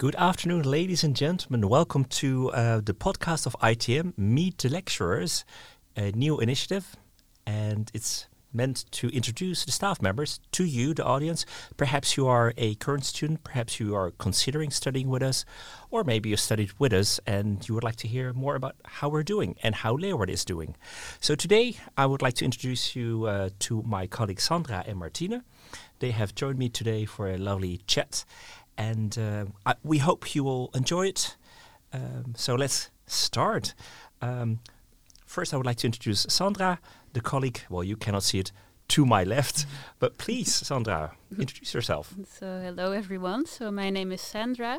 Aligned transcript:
Good 0.00 0.14
afternoon, 0.14 0.62
ladies 0.62 1.04
and 1.04 1.14
gentlemen. 1.14 1.68
Welcome 1.68 2.06
to 2.06 2.50
uh, 2.52 2.80
the 2.80 2.94
podcast 2.94 3.44
of 3.44 3.54
ITM 3.60 4.16
Meet 4.16 4.56
the 4.56 4.70
Lecturers, 4.70 5.44
a 5.94 6.10
new 6.12 6.40
initiative, 6.40 6.96
and 7.46 7.90
it's 7.92 8.26
meant 8.50 8.86
to 8.92 9.08
introduce 9.08 9.66
the 9.66 9.72
staff 9.72 10.00
members 10.00 10.40
to 10.52 10.64
you, 10.64 10.94
the 10.94 11.04
audience. 11.04 11.44
Perhaps 11.76 12.16
you 12.16 12.26
are 12.26 12.54
a 12.56 12.76
current 12.76 13.04
student, 13.04 13.44
perhaps 13.44 13.78
you 13.78 13.94
are 13.94 14.12
considering 14.12 14.70
studying 14.70 15.10
with 15.10 15.22
us, 15.22 15.44
or 15.90 16.02
maybe 16.02 16.30
you 16.30 16.36
studied 16.38 16.72
with 16.78 16.94
us 16.94 17.20
and 17.26 17.68
you 17.68 17.74
would 17.74 17.84
like 17.84 17.96
to 17.96 18.08
hear 18.08 18.32
more 18.32 18.54
about 18.54 18.76
how 18.86 19.10
we're 19.10 19.22
doing 19.22 19.54
and 19.62 19.74
how 19.74 19.98
Leeuwarden 19.98 20.30
is 20.30 20.46
doing. 20.46 20.76
So 21.20 21.34
today 21.34 21.76
I 21.98 22.06
would 22.06 22.22
like 22.22 22.34
to 22.36 22.44
introduce 22.46 22.96
you 22.96 23.26
uh, 23.26 23.50
to 23.60 23.82
my 23.82 24.06
colleagues 24.06 24.44
Sandra 24.44 24.82
and 24.86 24.98
Martina. 24.98 25.44
They 26.00 26.10
have 26.12 26.34
joined 26.34 26.58
me 26.58 26.70
today 26.70 27.04
for 27.04 27.30
a 27.30 27.36
lovely 27.36 27.82
chat, 27.86 28.24
and 28.80 29.18
uh, 29.18 29.44
I, 29.66 29.74
we 29.82 29.98
hope 29.98 30.34
you 30.34 30.42
will 30.42 30.70
enjoy 30.74 31.08
it. 31.08 31.36
Um, 31.92 32.34
so 32.34 32.54
let's 32.54 32.90
start. 33.06 33.74
Um, 34.22 34.60
first, 35.26 35.52
I 35.52 35.56
would 35.56 35.66
like 35.66 35.78
to 35.78 35.86
introduce 35.86 36.26
Sandra 36.28 36.78
the 37.12 37.20
colleague, 37.20 37.60
well, 37.68 37.84
you 37.84 37.96
cannot 37.96 38.22
see 38.22 38.38
it 38.38 38.52
to 38.88 39.06
my 39.06 39.24
left, 39.24 39.66
but 39.98 40.18
please, 40.18 40.52
Sandra, 40.52 41.16
introduce 41.38 41.74
yourself. 41.74 42.14
So, 42.38 42.60
hello 42.60 42.92
everyone. 42.92 43.46
So, 43.46 43.70
my 43.70 43.90
name 43.90 44.12
is 44.12 44.20
Sandra, 44.20 44.78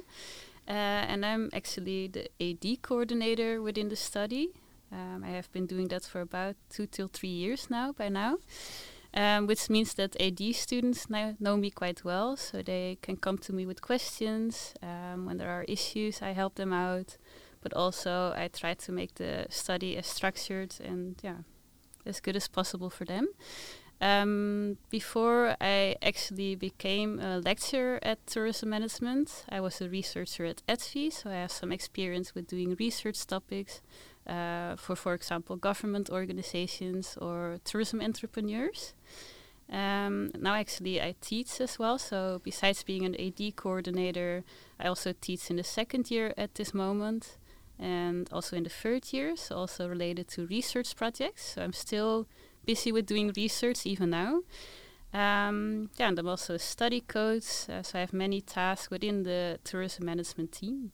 uh, 0.68 0.72
and 1.12 1.26
I'm 1.26 1.50
actually 1.54 2.08
the 2.08 2.30
AD 2.40 2.82
coordinator 2.82 3.62
within 3.62 3.90
the 3.90 3.96
study. 3.96 4.50
Um, 4.92 5.24
I 5.26 5.30
have 5.30 5.52
been 5.54 5.66
doing 5.66 5.88
that 5.90 6.04
for 6.04 6.22
about 6.22 6.56
two 6.70 6.88
till 6.88 7.08
three 7.08 7.30
years 7.30 7.70
now, 7.70 7.94
by 7.94 8.10
now. 8.10 8.38
Um, 9.14 9.46
which 9.46 9.70
means 9.70 9.94
that 9.96 10.16
AD 10.22 10.56
students 10.56 11.10
now 11.10 11.36
know 11.38 11.58
me 11.58 11.70
quite 11.70 12.06
well, 12.06 12.38
so 12.38 12.62
they 12.62 12.98
can 13.02 13.18
come 13.18 13.38
to 13.40 13.52
me 13.52 13.66
with 13.66 13.82
questions. 13.82 14.74
Um, 14.82 15.26
when 15.26 15.38
there 15.38 15.50
are 15.50 15.64
issues, 15.64 16.22
I 16.22 16.32
help 16.32 16.56
them 16.56 16.72
out, 16.72 17.18
but 17.60 17.74
also 17.74 18.34
I 18.34 18.48
try 18.48 18.74
to 18.74 18.92
make 18.94 19.16
the 19.16 19.48
study 19.50 19.98
as 19.98 20.08
structured 20.08 20.76
and 20.82 21.16
yeah, 21.22 21.40
as 22.06 22.22
good 22.22 22.38
as 22.38 22.48
possible 22.48 22.90
for 22.90 23.04
them. 23.04 23.28
Um, 24.02 24.78
before 24.90 25.56
I 25.62 25.96
actually 26.02 26.56
became 26.56 27.20
a 27.20 27.38
lecturer 27.38 28.00
at 28.02 28.26
tourism 28.26 28.70
management, 28.70 29.46
I 29.48 29.60
was 29.60 29.80
a 29.80 29.90
researcher 29.90 30.46
at 30.46 30.64
ETFI, 30.68 31.14
so 31.14 31.30
I 31.30 31.34
have 31.34 31.52
some 31.52 31.72
experience 31.72 32.34
with 32.34 32.48
doing 32.48 32.76
research 32.80 33.28
topics 33.28 33.82
uh, 34.28 34.76
for, 34.76 34.96
for 34.96 35.14
example, 35.14 35.56
government 35.56 36.10
organizations 36.10 37.18
or 37.22 37.60
tourism 37.64 38.02
entrepreneurs. 38.02 38.94
Um, 39.72 40.32
now, 40.38 40.56
actually, 40.56 41.02
I 41.02 41.16
teach 41.22 41.62
as 41.62 41.80
well. 41.80 41.98
So, 41.98 42.42
besides 42.44 42.84
being 42.84 43.06
an 43.06 43.16
AD 43.16 43.56
coordinator, 43.56 44.44
I 44.80 44.88
also 44.88 45.14
teach 45.20 45.50
in 45.50 45.56
the 45.56 45.64
second 45.64 46.12
year 46.12 46.34
at 46.38 46.56
this 46.56 46.74
moment 46.74 47.38
and 47.82 48.30
also 48.32 48.56
in 48.56 48.64
the 48.64 48.70
third 48.70 49.12
year, 49.12 49.36
so 49.36 49.56
also 49.56 49.90
related 49.90 50.28
to 50.30 50.46
research 50.46 50.96
projects. 50.96 51.54
So 51.54 51.64
I'm 51.64 51.74
still 51.74 52.28
busy 52.64 52.92
with 52.92 53.08
doing 53.08 53.34
research 53.36 53.86
even 53.86 54.12
now. 54.12 54.42
Um, 55.14 55.90
yeah, 55.98 56.08
and 56.08 56.20
I'm 56.20 56.28
also 56.28 56.54
a 56.54 56.60
study 56.60 57.02
coach, 57.02 57.68
uh, 57.70 57.82
so 57.82 57.98
I 57.98 58.02
have 58.02 58.14
many 58.14 58.40
tasks 58.40 58.90
within 58.90 59.24
the 59.24 59.60
tourism 59.64 60.06
management 60.06 60.52
team. 60.54 60.92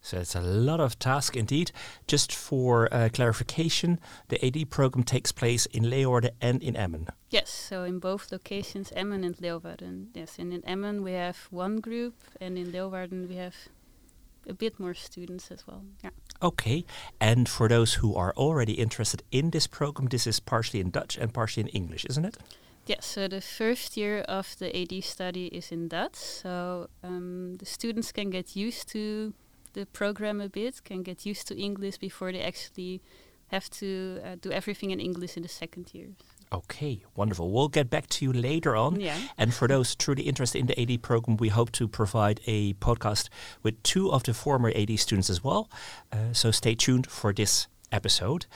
So 0.00 0.18
it's 0.18 0.36
a 0.36 0.40
lot 0.40 0.80
of 0.80 0.98
task 0.98 1.36
indeed. 1.36 1.72
Just 2.06 2.32
for 2.32 2.92
uh, 2.94 3.08
clarification, 3.12 3.98
the 4.28 4.44
AD 4.44 4.70
program 4.70 5.02
takes 5.02 5.32
place 5.32 5.66
in 5.66 5.84
Leeuwarden 5.84 6.30
and 6.40 6.62
in 6.62 6.76
Emmen. 6.76 7.08
Yes, 7.30 7.50
so 7.50 7.82
in 7.82 7.98
both 7.98 8.30
locations, 8.30 8.92
Emmen 8.92 9.24
and 9.24 9.36
Leeuwarden. 9.36 10.06
Yes, 10.14 10.38
and 10.38 10.52
in 10.52 10.64
Emmen 10.64 11.02
we 11.02 11.12
have 11.12 11.48
one 11.50 11.80
group, 11.80 12.14
and 12.40 12.56
in 12.56 12.72
Leeuwarden 12.72 13.28
we 13.28 13.36
have 13.36 13.56
a 14.48 14.54
bit 14.54 14.78
more 14.78 14.94
students 14.94 15.50
as 15.50 15.66
well. 15.66 15.82
Yeah. 16.04 16.10
Okay, 16.40 16.84
and 17.20 17.48
for 17.48 17.68
those 17.68 17.94
who 17.94 18.14
are 18.14 18.32
already 18.36 18.74
interested 18.74 19.22
in 19.32 19.50
this 19.50 19.66
program, 19.66 20.08
this 20.08 20.26
is 20.26 20.38
partially 20.38 20.80
in 20.80 20.90
Dutch 20.90 21.16
and 21.18 21.32
partially 21.32 21.62
in 21.62 21.68
English, 21.68 22.04
isn't 22.04 22.24
it? 22.24 22.36
Yes, 22.86 23.04
so 23.04 23.26
the 23.26 23.40
first 23.40 23.96
year 23.96 24.20
of 24.28 24.56
the 24.58 24.70
AD 24.70 25.02
study 25.02 25.46
is 25.46 25.72
in 25.72 25.88
Dutch, 25.88 26.14
so 26.14 26.88
um, 27.02 27.56
the 27.56 27.66
students 27.66 28.12
can 28.12 28.30
get 28.30 28.54
used 28.54 28.88
to 28.90 29.34
the 29.76 29.86
program 29.86 30.40
a 30.40 30.48
bit, 30.48 30.82
can 30.84 31.02
get 31.02 31.26
used 31.26 31.46
to 31.48 31.54
English 31.54 31.98
before 31.98 32.32
they 32.32 32.40
actually 32.40 33.00
have 33.48 33.70
to 33.70 34.20
uh, 34.24 34.36
do 34.40 34.50
everything 34.50 34.90
in 34.90 34.98
English 34.98 35.36
in 35.36 35.42
the 35.42 35.48
second 35.48 35.94
year. 35.94 36.08
Okay, 36.52 37.02
wonderful. 37.14 37.50
We'll 37.50 37.68
get 37.68 37.90
back 37.90 38.06
to 38.08 38.24
you 38.24 38.32
later 38.32 38.74
on. 38.76 39.00
Yeah. 39.00 39.18
And 39.36 39.52
for 39.52 39.68
those 39.68 39.94
truly 39.94 40.22
interested 40.22 40.58
in 40.58 40.66
the 40.66 40.80
AD 40.80 41.02
program, 41.02 41.36
we 41.36 41.48
hope 41.48 41.70
to 41.72 41.86
provide 41.88 42.40
a 42.46 42.74
podcast 42.74 43.28
with 43.62 43.80
two 43.82 44.10
of 44.10 44.22
the 44.22 44.32
former 44.32 44.72
AD 44.74 44.98
students 44.98 45.28
as 45.30 45.44
well. 45.44 45.68
Uh, 46.12 46.32
so 46.32 46.50
stay 46.50 46.74
tuned 46.74 47.06
for 47.08 47.32
this 47.32 47.66
episode. 47.92 48.46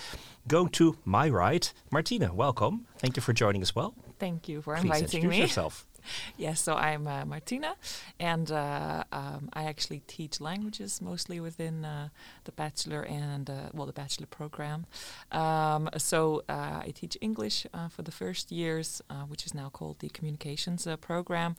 Going 0.48 0.70
to 0.70 0.97
my 1.04 1.28
right, 1.28 1.72
Martina, 1.91 2.32
welcome. 2.32 2.86
Thank 2.98 3.16
you 3.16 3.22
for 3.22 3.32
joining 3.32 3.62
as 3.62 3.75
well. 3.75 3.94
Thank 4.19 4.48
you 4.48 4.62
for 4.62 4.75
Please 4.76 4.84
inviting 4.84 5.04
introduce 5.04 5.30
me. 5.30 5.41
yourself. 5.41 5.86
yes, 6.37 6.61
so 6.61 6.75
I'm 6.75 7.06
uh, 7.06 7.25
Martina, 7.25 7.75
and 8.19 8.50
uh, 8.50 9.05
um, 9.12 9.49
I 9.53 9.65
actually 9.65 10.03
teach 10.06 10.41
languages 10.41 11.00
mostly 11.00 11.41
within 11.41 11.84
uh, 11.84 12.09
the 12.44 12.53
bachelor 12.53 13.03
and 13.03 13.49
uh, 13.49 13.71
well, 13.72 13.87
the 13.87 13.93
bachelor 13.93 14.27
program. 14.27 14.87
Um, 15.33 15.89
so 15.97 16.43
uh, 16.49 16.83
I 16.87 16.93
teach 16.94 17.16
English 17.21 17.66
uh, 17.72 17.89
for 17.89 18.03
the 18.03 18.12
first 18.12 18.50
years, 18.53 19.03
which 19.28 19.47
is 19.47 19.55
now 19.55 19.69
called 19.69 20.00
the 20.00 20.09
communications 20.09 20.87
program, 21.00 21.56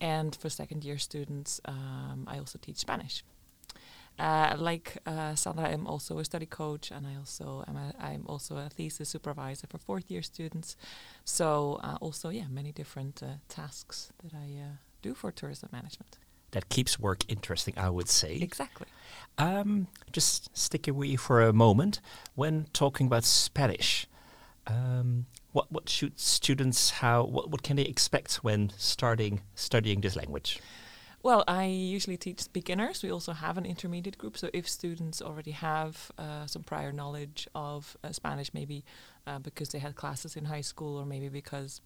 and 0.00 0.34
for 0.34 0.48
second 0.48 0.84
year 0.84 0.98
students, 0.98 1.60
um, 1.64 2.24
I 2.26 2.38
also 2.38 2.58
teach 2.60 2.76
Spanish. 2.76 3.24
Uh, 4.20 4.54
like 4.58 4.98
uh, 5.06 5.34
Sandra, 5.34 5.70
I'm 5.70 5.86
also 5.86 6.18
a 6.18 6.24
study 6.24 6.44
coach, 6.44 6.90
and 6.90 7.06
I 7.06 7.16
also 7.16 7.64
am 7.66 7.76
a, 7.76 7.94
I'm 7.98 8.26
also 8.26 8.58
a 8.58 8.68
thesis 8.68 9.08
supervisor 9.08 9.66
for 9.66 9.78
fourth 9.78 10.10
year 10.10 10.22
students. 10.22 10.76
So 11.24 11.80
uh, 11.82 11.96
also, 12.02 12.28
yeah, 12.28 12.44
many 12.50 12.70
different 12.70 13.22
uh, 13.22 13.26
tasks 13.48 14.12
that 14.22 14.34
I 14.34 14.60
uh, 14.60 14.76
do 15.00 15.14
for 15.14 15.32
tourism 15.32 15.70
management. 15.72 16.18
That 16.50 16.68
keeps 16.68 16.98
work 16.98 17.24
interesting, 17.28 17.74
I 17.78 17.88
would 17.88 18.08
say. 18.10 18.36
Exactly. 18.42 18.88
Um, 19.38 19.86
just 20.12 20.54
sticking 20.54 20.96
with 20.96 21.08
you 21.08 21.16
for 21.16 21.40
a 21.40 21.54
moment. 21.54 22.00
When 22.34 22.66
talking 22.74 23.06
about 23.06 23.24
Spanish, 23.24 24.06
um, 24.66 25.26
what 25.52 25.72
what 25.72 25.88
should 25.88 26.20
students 26.20 26.90
how 26.90 27.24
what 27.24 27.50
what 27.50 27.62
can 27.62 27.76
they 27.76 27.84
expect 27.84 28.44
when 28.44 28.70
starting 28.76 29.40
studying 29.54 30.02
this 30.02 30.14
language? 30.14 30.60
Well, 31.22 31.44
I 31.46 31.66
usually 31.66 32.16
teach 32.16 32.50
beginners. 32.52 33.02
We 33.02 33.12
also 33.12 33.32
have 33.32 33.58
an 33.58 33.66
intermediate 33.66 34.16
group. 34.16 34.38
So 34.38 34.48
if 34.54 34.66
students 34.66 35.20
already 35.20 35.50
have 35.50 36.10
uh, 36.16 36.46
some 36.46 36.62
prior 36.62 36.92
knowledge 36.92 37.46
of 37.54 37.96
uh, 38.02 38.12
Spanish, 38.12 38.54
maybe 38.54 38.84
uh, 39.26 39.38
because 39.38 39.68
they 39.68 39.80
had 39.80 39.96
classes 39.96 40.34
in 40.34 40.46
high 40.46 40.62
school 40.62 40.96
or 40.96 41.04
maybe 41.04 41.28
because 41.28 41.82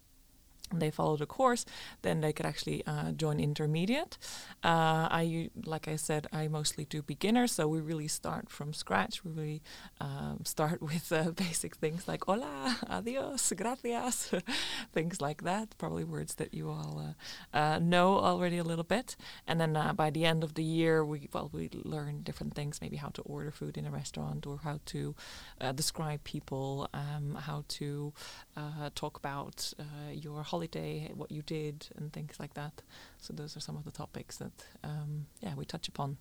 they 0.73 0.91
follow 0.91 1.17
the 1.17 1.25
course, 1.25 1.65
then 2.01 2.21
they 2.21 2.33
could 2.33 2.45
actually 2.45 2.85
uh, 2.85 3.11
join 3.11 3.39
intermediate. 3.39 4.17
Uh, 4.63 5.07
I, 5.11 5.49
like 5.65 5.87
I 5.87 5.95
said, 5.95 6.27
I 6.33 6.47
mostly 6.47 6.85
do 6.85 7.01
beginners, 7.01 7.51
so 7.51 7.67
we 7.67 7.79
really 7.79 8.07
start 8.07 8.49
from 8.49 8.73
scratch. 8.73 9.23
We 9.23 9.31
really 9.31 9.61
um, 10.01 10.41
start 10.43 10.81
with 10.89 11.11
uh, 11.11 11.31
basic 11.31 11.75
things 11.75 12.07
like 12.07 12.25
hola, 12.25 12.77
adios, 12.89 13.53
gracias, 13.55 14.33
things 14.93 15.21
like 15.21 15.43
that. 15.43 15.77
Probably 15.77 16.03
words 16.03 16.35
that 16.35 16.53
you 16.53 16.69
all 16.69 17.15
uh, 17.53 17.57
uh, 17.57 17.79
know 17.79 18.17
already 18.17 18.57
a 18.57 18.63
little 18.63 18.83
bit. 18.83 19.15
And 19.47 19.61
then 19.61 19.75
uh, 19.75 19.93
by 19.93 20.09
the 20.09 20.25
end 20.25 20.43
of 20.43 20.55
the 20.55 20.63
year, 20.63 21.05
we 21.05 21.29
well 21.31 21.49
we 21.53 21.69
learn 21.83 22.23
different 22.23 22.55
things, 22.55 22.81
maybe 22.81 22.97
how 22.97 23.09
to 23.09 23.21
order 23.21 23.51
food 23.51 23.77
in 23.77 23.85
a 23.85 23.91
restaurant 23.91 24.47
or 24.47 24.59
how 24.63 24.79
to 24.85 25.15
describe 25.75 26.23
people, 26.23 26.89
um, 26.93 27.35
how 27.35 27.63
to 27.67 28.13
talk 28.95 29.17
about 29.17 29.73
your 30.11 30.43
holiday, 30.55 31.11
what 31.13 31.31
you 31.31 31.41
did, 31.41 31.77
and 31.97 32.13
things 32.13 32.39
like 32.39 32.53
that. 32.53 32.81
So 33.19 33.33
those 33.33 33.57
are 33.57 33.61
some 33.67 33.77
of 33.77 33.83
the 33.83 33.91
topics 33.91 34.37
that 34.37 34.57
um, 34.83 35.11
yeah 35.43 35.53
we 35.59 35.65
touch 35.65 35.87
upon 35.87 36.17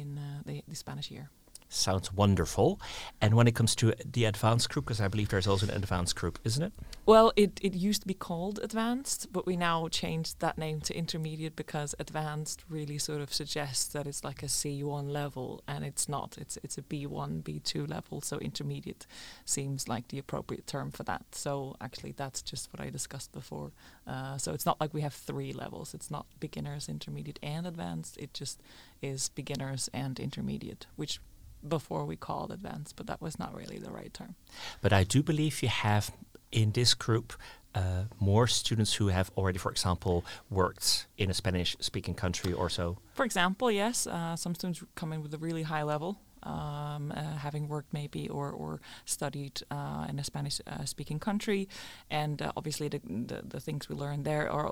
in 0.00 0.18
uh, 0.18 0.42
the, 0.46 0.62
the 0.68 0.74
Spanish 0.74 1.10
year. 1.10 1.28
Sounds 1.72 2.12
wonderful. 2.12 2.80
And 3.20 3.34
when 3.34 3.46
it 3.46 3.54
comes 3.54 3.76
to 3.76 3.94
the 4.04 4.24
advanced 4.24 4.68
group, 4.70 4.86
because 4.86 5.00
I 5.00 5.06
believe 5.06 5.28
there's 5.28 5.46
also 5.46 5.68
an 5.68 5.72
advanced 5.72 6.16
group, 6.16 6.40
isn't 6.42 6.64
it? 6.64 6.72
Well, 7.06 7.32
it, 7.36 7.60
it 7.62 7.74
used 7.74 8.02
to 8.02 8.08
be 8.08 8.14
called 8.14 8.58
advanced, 8.60 9.28
but 9.32 9.46
we 9.46 9.56
now 9.56 9.86
changed 9.86 10.40
that 10.40 10.58
name 10.58 10.80
to 10.80 10.96
intermediate 10.96 11.54
because 11.54 11.94
advanced 12.00 12.64
really 12.68 12.98
sort 12.98 13.20
of 13.20 13.32
suggests 13.32 13.86
that 13.92 14.08
it's 14.08 14.24
like 14.24 14.42
a 14.42 14.46
C1 14.46 15.12
level, 15.12 15.62
and 15.68 15.84
it's 15.84 16.08
not. 16.08 16.36
It's 16.40 16.58
it's 16.64 16.76
a 16.76 16.82
B1, 16.82 17.44
B2 17.44 17.88
level. 17.88 18.20
So 18.20 18.38
intermediate 18.38 19.06
seems 19.44 19.86
like 19.86 20.08
the 20.08 20.18
appropriate 20.18 20.66
term 20.66 20.90
for 20.90 21.04
that. 21.04 21.36
So 21.36 21.76
actually, 21.80 22.14
that's 22.16 22.42
just 22.42 22.72
what 22.72 22.84
I 22.84 22.90
discussed 22.90 23.30
before. 23.30 23.70
Uh, 24.08 24.38
so 24.38 24.52
it's 24.52 24.66
not 24.66 24.80
like 24.80 24.92
we 24.92 25.02
have 25.02 25.14
three 25.14 25.52
levels. 25.52 25.94
It's 25.94 26.10
not 26.10 26.26
beginners, 26.40 26.88
intermediate, 26.88 27.38
and 27.44 27.64
advanced. 27.64 28.18
It 28.18 28.34
just 28.34 28.60
is 29.00 29.28
beginners 29.28 29.88
and 29.94 30.18
intermediate, 30.18 30.86
which 30.96 31.20
before 31.66 32.04
we 32.04 32.16
called 32.16 32.50
advanced, 32.50 32.96
but 32.96 33.06
that 33.06 33.20
was 33.20 33.38
not 33.38 33.54
really 33.54 33.78
the 33.78 33.90
right 33.90 34.12
term. 34.12 34.34
But 34.80 34.92
I 34.92 35.04
do 35.04 35.22
believe 35.22 35.62
you 35.62 35.68
have 35.68 36.10
in 36.52 36.72
this 36.72 36.94
group 36.94 37.32
uh, 37.74 38.04
more 38.18 38.46
students 38.46 38.94
who 38.94 39.08
have 39.08 39.30
already, 39.36 39.58
for 39.58 39.70
example, 39.70 40.24
worked 40.48 41.06
in 41.16 41.30
a 41.30 41.34
Spanish-speaking 41.34 42.14
country 42.14 42.52
or 42.52 42.68
so? 42.68 42.98
For 43.14 43.24
example, 43.24 43.70
yes, 43.70 44.06
uh, 44.06 44.34
some 44.36 44.54
students 44.54 44.82
come 44.96 45.12
in 45.12 45.22
with 45.22 45.32
a 45.34 45.38
really 45.38 45.62
high 45.62 45.84
level, 45.84 46.18
um, 46.42 47.12
uh, 47.14 47.36
having 47.36 47.68
worked 47.68 47.92
maybe 47.92 48.28
or, 48.28 48.50
or 48.50 48.80
studied 49.04 49.62
uh, 49.70 50.06
in 50.08 50.18
a 50.18 50.24
Spanish 50.24 50.60
uh, 50.66 50.84
speaking 50.84 51.18
country. 51.18 51.68
And 52.10 52.40
uh, 52.40 52.52
obviously, 52.56 52.88
the, 52.88 53.00
the, 53.04 53.42
the, 53.46 53.60
things 53.60 53.88
we 53.88 53.94
learn 53.94 54.22
there 54.22 54.50
are 54.50 54.66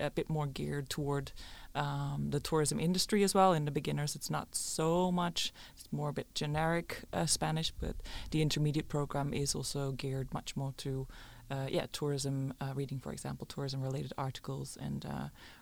a 0.00 0.10
bit 0.10 0.28
more 0.28 0.46
geared 0.46 0.90
toward 0.90 1.32
um, 1.74 2.28
the 2.30 2.40
tourism 2.40 2.80
industry 2.80 3.22
as 3.22 3.34
well. 3.34 3.52
In 3.52 3.64
the 3.64 3.70
beginners, 3.70 4.16
it's 4.16 4.30
not 4.30 4.54
so 4.54 5.12
much, 5.12 5.52
it's 5.76 5.92
more 5.92 6.08
a 6.08 6.12
bit 6.12 6.34
generic 6.34 7.02
uh, 7.12 7.26
Spanish, 7.26 7.72
but 7.78 7.96
the 8.30 8.42
intermediate 8.42 8.88
program 8.88 9.32
is 9.32 9.54
also 9.54 9.92
geared 9.92 10.32
much 10.32 10.56
more 10.56 10.74
to. 10.78 11.06
Uh, 11.50 11.66
yeah, 11.70 11.86
tourism 11.92 12.52
reading, 12.74 12.98
for 12.98 13.10
example, 13.10 13.46
tourism-related 13.46 14.12
articles 14.18 14.76
and 14.78 15.06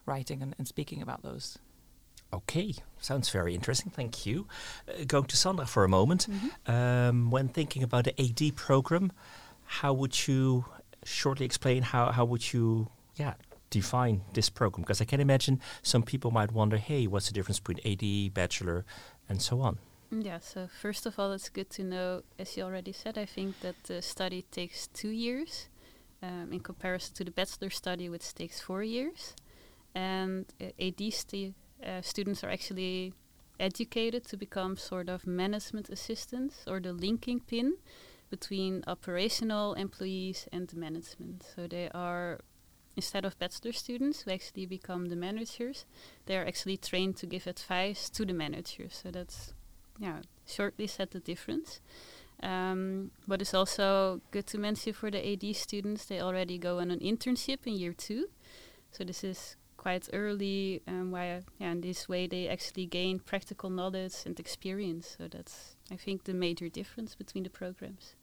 writing 0.05 0.43
and, 0.43 0.53
and 0.59 0.67
speaking 0.67 1.01
about 1.01 1.23
those. 1.23 1.59
Okay, 2.33 2.75
sounds 3.01 3.31
very 3.31 3.55
interesting. 3.55 3.91
Thank 3.91 4.27
you. 4.27 4.47
Uh, 4.89 5.05
going 5.07 5.25
to 5.27 5.37
Sandra 5.37 5.67
for 5.67 5.85
a 5.85 5.89
moment. 5.89 6.27
Mm 6.29 6.39
-hmm. 6.39 7.09
um, 7.09 7.31
when 7.31 7.49
thinking 7.49 7.83
about 7.85 8.05
the 8.05 8.15
AD 8.19 8.53
program, 8.55 9.11
how 9.81 9.97
would 9.97 10.27
you 10.27 10.65
shortly 11.05 11.45
explain 11.45 11.83
how, 11.83 12.13
how 12.13 12.27
would 12.27 12.53
you 12.53 12.87
yeah 13.15 13.35
define 13.71 14.21
this 14.33 14.51
program? 14.51 14.83
Because 14.83 15.05
I 15.05 15.07
can 15.07 15.21
imagine 15.21 15.61
some 15.83 16.05
people 16.05 16.31
might 16.31 16.53
wonder, 16.53 16.79
hey, 16.79 17.07
what's 17.07 17.27
the 17.27 17.35
difference 17.35 17.61
between 17.61 17.81
AD, 17.85 18.35
bachelor, 18.35 18.85
and 19.29 19.43
so 19.43 19.61
on? 19.61 19.79
Yeah, 20.11 20.41
so 20.41 20.69
first 20.69 21.07
of 21.07 21.19
all, 21.19 21.33
it's 21.33 21.49
good 21.49 21.69
to 21.71 21.83
know, 21.83 22.23
as 22.39 22.57
you 22.57 22.65
already 22.65 22.93
said, 22.93 23.19
I 23.19 23.27
think 23.27 23.61
that 23.61 23.75
the 23.85 24.01
study 24.03 24.43
takes 24.51 24.87
two 24.89 25.09
years 25.11 25.69
um, 26.23 26.53
in 26.53 26.61
comparison 26.61 27.15
to 27.17 27.25
the 27.25 27.31
bachelor 27.31 27.71
study, 27.71 28.09
which 28.09 28.33
takes 28.35 28.61
four 28.61 28.83
years. 28.83 29.35
And 29.95 30.47
uh, 30.61 30.67
AD 30.79 31.13
st 31.13 31.55
uh, 31.85 32.01
students 32.03 32.43
are 32.45 32.51
actually 32.51 33.13
educated 33.59 34.25
to 34.27 34.37
become 34.37 34.77
sort 34.77 35.09
of 35.09 35.27
management 35.27 35.89
assistants 35.89 36.65
or 36.67 36.81
the 36.81 36.93
linking 36.93 37.41
pin 37.41 37.75
between 38.31 38.83
operational 38.87 39.75
employees 39.75 40.49
and 40.53 40.75
management. 40.75 41.45
So 41.55 41.67
they 41.67 41.89
are 41.95 42.41
instead 42.97 43.25
of 43.25 43.39
bachelor 43.39 43.73
students 43.73 44.23
who 44.23 44.31
actually 44.31 44.67
become 44.67 45.07
the 45.07 45.17
managers, 45.17 45.85
they 46.25 46.37
are 46.37 46.47
actually 46.47 46.79
trained 46.79 47.17
to 47.19 47.27
give 47.27 47.47
advice 47.47 48.09
to 48.11 48.25
the 48.25 48.33
managers. 48.33 49.01
So 49.03 49.11
that's 49.11 49.53
yeah, 49.99 50.21
shortly 50.47 50.87
said 50.87 51.11
the 51.11 51.21
difference. 51.21 51.81
Um, 52.43 53.13
what 53.27 53.41
is 53.41 53.55
also 53.55 54.21
good 54.31 54.47
to 54.49 54.59
mention 54.59 54.93
for 54.93 55.11
the 55.11 55.33
AD 55.33 55.57
students, 55.57 56.05
they 56.07 56.21
already 56.21 56.59
go 56.59 56.81
on 56.81 56.91
an 56.91 57.01
internship 57.01 57.67
in 57.67 57.75
year 57.75 57.93
two. 57.93 58.29
So 58.93 59.05
this 59.05 59.25
is 59.25 59.57
quite 59.87 60.09
early, 60.13 60.83
um, 60.89 61.13
why 61.13 61.41
yeah, 61.61 61.71
in 61.71 61.81
this 61.81 62.09
way 62.09 62.27
they 62.27 62.49
actually 62.49 62.87
gain 62.87 63.21
practical 63.21 63.71
knowledge 63.71 64.15
and 64.27 64.41
experience. 64.41 65.15
So 65.17 65.29
that's 65.29 65.77
I 65.93 65.97
think 65.97 66.25
the 66.25 66.35
major 66.35 66.69
difference 66.69 67.15
between 67.15 67.45
the 67.45 67.51
programs. 67.51 68.17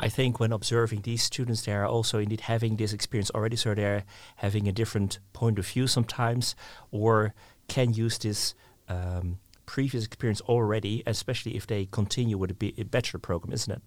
I 0.00 0.08
think 0.08 0.40
when 0.40 0.50
observing 0.50 1.02
these 1.02 1.22
students, 1.22 1.62
they 1.62 1.72
are 1.72 1.86
also 1.86 2.18
indeed 2.18 2.40
having 2.40 2.76
this 2.76 2.92
experience 2.92 3.30
already, 3.30 3.54
so 3.54 3.72
they're 3.72 4.02
having 4.44 4.66
a 4.66 4.72
different 4.72 5.20
point 5.32 5.60
of 5.60 5.66
view 5.72 5.86
sometimes, 5.86 6.56
or 6.90 7.34
can 7.68 7.94
use 7.94 8.18
this 8.18 8.54
um, 8.88 9.38
previous 9.66 10.04
experience 10.04 10.40
already, 10.40 11.04
especially 11.06 11.54
if 11.54 11.68
they 11.68 11.86
continue 11.86 12.36
with 12.36 12.50
a, 12.50 12.80
a 12.80 12.82
bachelor 12.82 13.20
program, 13.20 13.52
isn't 13.52 13.74
it? 13.76 13.82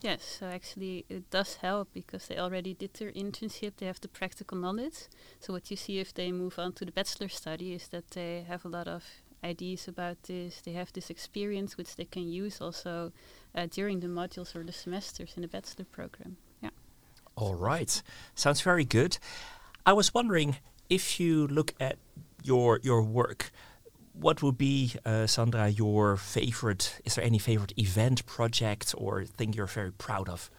Yes, 0.00 0.22
so 0.38 0.46
actually 0.46 1.04
it 1.08 1.28
does 1.30 1.56
help 1.56 1.88
because 1.92 2.28
they 2.28 2.38
already 2.38 2.72
did 2.74 2.94
their 2.94 3.10
internship, 3.10 3.72
they 3.78 3.86
have 3.86 4.00
the 4.00 4.08
practical 4.08 4.56
knowledge. 4.56 5.08
So 5.40 5.52
what 5.52 5.70
you 5.70 5.76
see 5.76 5.98
if 5.98 6.14
they 6.14 6.30
move 6.30 6.58
on 6.58 6.72
to 6.74 6.84
the 6.84 6.92
bachelor 6.92 7.28
study 7.28 7.72
is 7.72 7.88
that 7.88 8.12
they 8.12 8.44
have 8.46 8.64
a 8.64 8.68
lot 8.68 8.86
of 8.86 9.04
ideas 9.42 9.88
about 9.88 10.22
this, 10.24 10.60
they 10.60 10.72
have 10.72 10.92
this 10.92 11.10
experience 11.10 11.76
which 11.76 11.96
they 11.96 12.04
can 12.04 12.28
use 12.28 12.60
also 12.60 13.12
uh, 13.54 13.66
during 13.70 14.00
the 14.00 14.06
modules 14.06 14.54
or 14.54 14.62
the 14.62 14.72
semesters 14.72 15.32
in 15.36 15.42
the 15.42 15.48
bachelor 15.48 15.84
program. 15.84 16.36
Yeah. 16.62 16.70
All 17.34 17.54
right. 17.54 18.00
Sounds 18.34 18.60
very 18.60 18.84
good. 18.84 19.18
I 19.84 19.92
was 19.92 20.14
wondering 20.14 20.58
if 20.88 21.18
you 21.18 21.46
look 21.48 21.74
at 21.80 21.98
your 22.44 22.80
your 22.82 23.02
work, 23.02 23.50
what 24.20 24.42
would 24.42 24.58
be, 24.58 24.94
uh, 25.04 25.26
Sandra, 25.26 25.68
your 25.68 26.16
favorite? 26.16 27.00
Is 27.04 27.14
there 27.14 27.24
any 27.24 27.38
favorite 27.38 27.72
event, 27.76 28.26
project, 28.26 28.94
or 28.96 29.24
thing 29.24 29.52
you're 29.52 29.66
very 29.66 29.92
proud 29.92 30.28
of? 30.28 30.50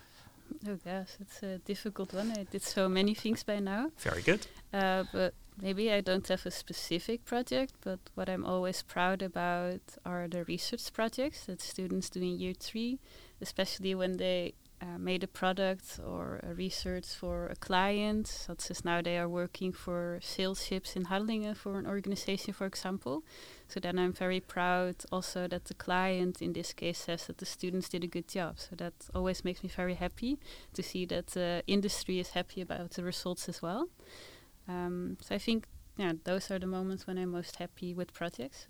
Oh 0.67 0.77
gosh, 0.83 1.09
it's 1.19 1.43
a 1.43 1.57
difficult 1.59 2.13
one. 2.13 2.31
I 2.31 2.43
did 2.43 2.63
so 2.63 2.89
many 2.89 3.13
things 3.13 3.43
by 3.43 3.59
now. 3.59 3.91
Very 3.99 4.21
good. 4.21 4.47
Uh, 4.73 5.03
but 5.13 5.33
maybe 5.61 5.91
I 5.91 6.01
don't 6.01 6.27
have 6.27 6.45
a 6.45 6.51
specific 6.51 7.25
project, 7.25 7.73
but 7.81 7.99
what 8.15 8.29
I'm 8.29 8.45
always 8.45 8.81
proud 8.81 9.21
about 9.21 9.81
are 10.05 10.27
the 10.27 10.43
research 10.45 10.91
projects 10.91 11.45
that 11.45 11.61
students 11.61 12.09
do 12.09 12.19
in 12.21 12.39
year 12.39 12.53
three, 12.59 12.99
especially 13.41 13.93
when 13.93 14.17
they 14.17 14.53
uh, 14.81 14.97
made 14.97 15.23
a 15.23 15.27
product 15.27 15.99
or 16.05 16.39
a 16.43 16.53
research 16.53 17.07
for 17.07 17.47
a 17.47 17.55
client, 17.55 18.27
such 18.27 18.71
as 18.71 18.85
now 18.85 19.01
they 19.01 19.17
are 19.17 19.27
working 19.27 19.73
for 19.73 20.19
sales 20.21 20.65
ships 20.65 20.95
in 20.95 21.05
Harlingen 21.05 21.53
for 21.55 21.77
an 21.77 21.85
organization, 21.85 22.53
for 22.53 22.65
example. 22.65 23.23
So 23.67 23.79
then 23.79 23.99
I'm 23.99 24.13
very 24.13 24.39
proud 24.39 24.95
also 25.11 25.47
that 25.47 25.65
the 25.65 25.73
client 25.73 26.41
in 26.41 26.53
this 26.53 26.73
case 26.73 26.99
says 26.99 27.27
that 27.27 27.39
the 27.39 27.45
students 27.45 27.89
did 27.89 28.03
a 28.03 28.07
good 28.07 28.27
job. 28.27 28.59
So 28.59 28.75
that 28.77 28.93
always 29.13 29.43
makes 29.43 29.63
me 29.63 29.69
very 29.69 29.95
happy 29.95 30.39
to 30.73 30.81
see 30.81 31.05
that 31.07 31.27
the 31.27 31.61
industry 31.67 32.19
is 32.19 32.29
happy 32.29 32.61
about 32.61 32.91
the 32.91 33.03
results 33.03 33.49
as 33.49 33.61
well. 33.61 33.89
Um, 34.67 35.17
so 35.21 35.35
I 35.35 35.39
think 35.39 35.67
yeah, 35.97 36.13
those 36.23 36.49
are 36.49 36.59
the 36.59 36.67
moments 36.67 37.05
when 37.05 37.17
I'm 37.17 37.31
most 37.31 37.57
happy 37.57 37.93
with 37.93 38.13
projects. 38.13 38.67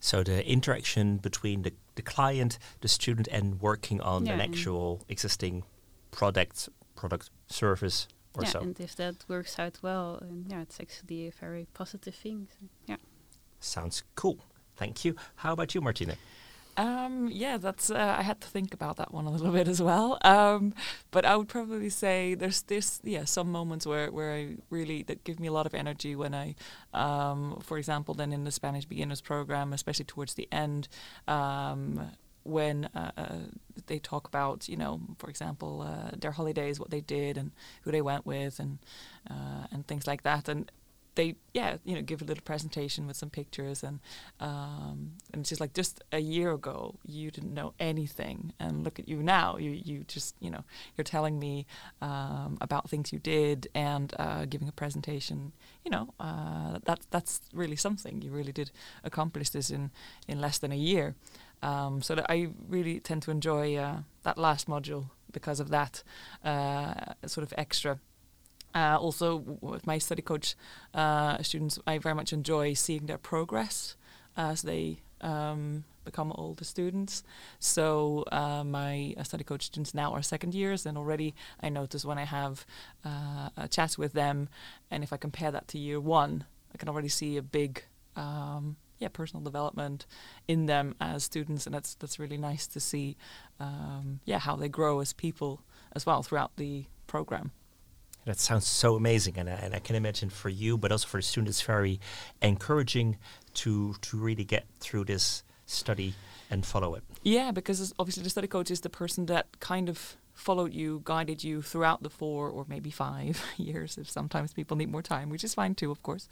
So 0.00 0.22
the 0.22 0.46
interaction 0.46 1.18
between 1.18 1.62
the, 1.62 1.72
the 1.94 2.02
client, 2.02 2.58
the 2.80 2.88
student, 2.88 3.28
and 3.28 3.60
working 3.60 4.00
on 4.00 4.26
yeah, 4.26 4.34
an 4.34 4.40
actual 4.40 5.04
existing 5.08 5.64
product, 6.10 6.68
product 6.94 7.30
service 7.48 8.08
or 8.36 8.42
yeah, 8.42 8.50
so. 8.50 8.60
and 8.60 8.78
if 8.80 8.94
that 8.96 9.24
works 9.28 9.58
out 9.58 9.78
well, 9.82 10.18
and 10.20 10.46
yeah, 10.50 10.60
it's 10.60 10.78
actually 10.78 11.28
a 11.28 11.30
very 11.30 11.66
positive 11.72 12.14
thing. 12.14 12.48
So, 12.50 12.68
yeah. 12.86 12.96
Sounds 13.60 14.02
cool. 14.14 14.38
Thank 14.76 15.04
you. 15.04 15.16
How 15.36 15.54
about 15.54 15.74
you, 15.74 15.80
Martina? 15.80 16.16
Um, 16.76 17.28
yeah, 17.32 17.56
that's. 17.56 17.90
Uh, 17.90 18.16
I 18.18 18.22
had 18.22 18.40
to 18.42 18.48
think 18.48 18.74
about 18.74 18.96
that 18.96 19.12
one 19.12 19.26
a 19.26 19.30
little 19.30 19.50
bit 19.50 19.66
as 19.68 19.80
well. 19.80 20.18
Um, 20.22 20.74
but 21.10 21.24
I 21.24 21.36
would 21.36 21.48
probably 21.48 21.88
say 21.88 22.34
there's 22.34 22.62
this, 22.62 23.00
yeah, 23.02 23.24
some 23.24 23.50
moments 23.50 23.86
where 23.86 24.12
where 24.12 24.32
I 24.32 24.56
really 24.68 25.02
that 25.04 25.24
give 25.24 25.40
me 25.40 25.48
a 25.48 25.52
lot 25.52 25.66
of 25.66 25.74
energy 25.74 26.14
when 26.14 26.34
I, 26.34 26.54
um, 26.92 27.60
for 27.62 27.78
example, 27.78 28.14
then 28.14 28.32
in 28.32 28.44
the 28.44 28.50
Spanish 28.50 28.84
beginners 28.84 29.20
program, 29.20 29.72
especially 29.72 30.04
towards 30.04 30.34
the 30.34 30.48
end. 30.52 30.88
Um, 31.26 32.10
when 32.42 32.84
uh, 32.94 33.10
uh, 33.16 33.38
they 33.86 33.98
talk 33.98 34.28
about, 34.28 34.68
you 34.68 34.76
know, 34.76 35.00
for 35.18 35.28
example, 35.28 35.82
uh, 35.82 36.16
their 36.16 36.30
holidays, 36.30 36.78
what 36.78 36.90
they 36.90 37.00
did, 37.00 37.36
and 37.36 37.50
who 37.82 37.90
they 37.90 38.00
went 38.02 38.24
with, 38.24 38.60
and 38.60 38.78
uh, 39.28 39.66
and 39.72 39.86
things 39.88 40.06
like 40.06 40.22
that, 40.22 40.48
and 40.48 40.70
they 41.16 41.34
yeah 41.52 41.78
you 41.84 41.94
know 41.94 42.02
give 42.02 42.22
a 42.22 42.24
little 42.24 42.42
presentation 42.44 43.06
with 43.06 43.16
some 43.16 43.30
pictures 43.30 43.82
and 43.82 44.00
um, 44.40 45.12
and 45.32 45.40
it's 45.40 45.48
just 45.48 45.60
like 45.60 45.74
just 45.74 46.02
a 46.12 46.20
year 46.20 46.52
ago 46.52 46.94
you 47.04 47.30
didn't 47.30 47.54
know 47.54 47.74
anything. 47.80 48.52
And 48.60 48.84
look 48.84 48.98
at 48.98 49.08
you 49.08 49.22
now. 49.22 49.56
You 49.56 49.70
you 49.70 50.04
just 50.06 50.34
you 50.40 50.50
know 50.50 50.64
you're 50.96 51.04
telling 51.04 51.38
me 51.38 51.66
um, 52.00 52.58
about 52.60 52.88
things 52.88 53.12
you 53.12 53.18
did 53.18 53.68
and 53.74 54.12
uh, 54.18 54.44
giving 54.44 54.68
a 54.68 54.72
presentation. 54.72 55.52
You 55.84 55.90
know 55.90 56.14
uh, 56.20 56.78
that 56.84 57.00
that's 57.10 57.40
really 57.52 57.76
something. 57.76 58.22
You 58.22 58.30
really 58.30 58.52
did 58.52 58.70
accomplish 59.04 59.50
this 59.50 59.70
in 59.70 59.90
in 60.28 60.40
less 60.40 60.58
than 60.58 60.72
a 60.72 60.76
year. 60.76 61.14
Um, 61.62 62.02
so 62.02 62.14
that 62.14 62.26
I 62.28 62.48
really 62.68 63.00
tend 63.00 63.22
to 63.22 63.30
enjoy 63.30 63.76
uh, 63.76 64.00
that 64.24 64.36
last 64.36 64.68
module 64.68 65.06
because 65.32 65.58
of 65.58 65.70
that 65.70 66.02
uh, 66.44 67.14
sort 67.26 67.44
of 67.46 67.54
extra 67.56 67.98
uh, 68.76 68.98
also, 69.00 69.36
with 69.62 69.86
my 69.86 69.96
study 69.96 70.20
coach 70.20 70.54
uh, 70.92 71.42
students, 71.42 71.78
I 71.86 71.96
very 71.96 72.14
much 72.14 72.34
enjoy 72.34 72.74
seeing 72.74 73.06
their 73.06 73.16
progress 73.16 73.96
as 74.36 74.60
they 74.60 74.98
um, 75.22 75.84
become 76.04 76.30
older 76.32 76.62
students. 76.62 77.22
So 77.58 78.24
uh, 78.30 78.64
my 78.64 79.14
uh, 79.16 79.22
study 79.22 79.44
coach 79.44 79.64
students 79.64 79.94
now 79.94 80.12
are 80.12 80.20
second 80.20 80.54
years, 80.54 80.84
and 80.84 80.98
already 80.98 81.34
I 81.58 81.70
notice 81.70 82.04
when 82.04 82.18
I 82.18 82.24
have 82.24 82.66
uh, 83.02 83.48
a 83.56 83.66
chat 83.66 83.96
with 83.96 84.12
them, 84.12 84.50
and 84.90 85.02
if 85.02 85.10
I 85.10 85.16
compare 85.16 85.50
that 85.50 85.68
to 85.68 85.78
year 85.78 85.98
one, 85.98 86.44
I 86.74 86.76
can 86.76 86.90
already 86.90 87.08
see 87.08 87.38
a 87.38 87.42
big 87.42 87.82
um, 88.14 88.76
yeah 88.98 89.08
personal 89.08 89.42
development 89.42 90.04
in 90.48 90.66
them 90.66 90.94
as 91.00 91.24
students, 91.24 91.64
and 91.64 91.74
that's 91.74 91.94
that's 91.94 92.18
really 92.18 92.36
nice 92.36 92.66
to 92.66 92.80
see 92.80 93.16
um, 93.58 94.20
yeah 94.26 94.38
how 94.38 94.54
they 94.54 94.68
grow 94.68 95.00
as 95.00 95.14
people 95.14 95.62
as 95.94 96.04
well 96.04 96.22
throughout 96.22 96.56
the 96.56 96.84
program. 97.06 97.52
That 98.26 98.40
sounds 98.40 98.66
so 98.66 98.96
amazing, 98.96 99.38
and 99.38 99.48
I, 99.48 99.52
and 99.52 99.72
I 99.72 99.78
can 99.78 99.94
imagine 99.94 100.30
for 100.30 100.48
you, 100.48 100.76
but 100.76 100.90
also 100.90 101.06
for 101.06 101.18
the 101.18 101.22
students, 101.22 101.62
very 101.62 102.00
encouraging 102.42 103.18
to 103.54 103.94
to 104.02 104.16
really 104.16 104.44
get 104.44 104.66
through 104.80 105.04
this 105.04 105.44
study 105.64 106.14
and 106.50 106.66
follow 106.66 106.96
it. 106.96 107.04
Yeah, 107.22 107.52
because 107.52 107.94
obviously 107.98 108.24
the 108.24 108.30
study 108.30 108.48
coach 108.48 108.70
is 108.70 108.80
the 108.80 108.90
person 108.90 109.26
that 109.26 109.60
kind 109.60 109.88
of 109.88 110.16
followed 110.36 110.74
you, 110.74 111.00
guided 111.04 111.42
you 111.42 111.62
throughout 111.62 112.02
the 112.02 112.10
four 112.10 112.50
or 112.50 112.66
maybe 112.68 112.90
five 112.90 113.42
years, 113.56 113.96
if 113.96 114.10
sometimes 114.10 114.52
people 114.52 114.76
need 114.76 114.90
more 114.90 115.02
time, 115.02 115.30
which 115.30 115.42
is 115.42 115.54
fine 115.54 115.74
too, 115.74 115.90
of 115.90 116.02
course. 116.02 116.28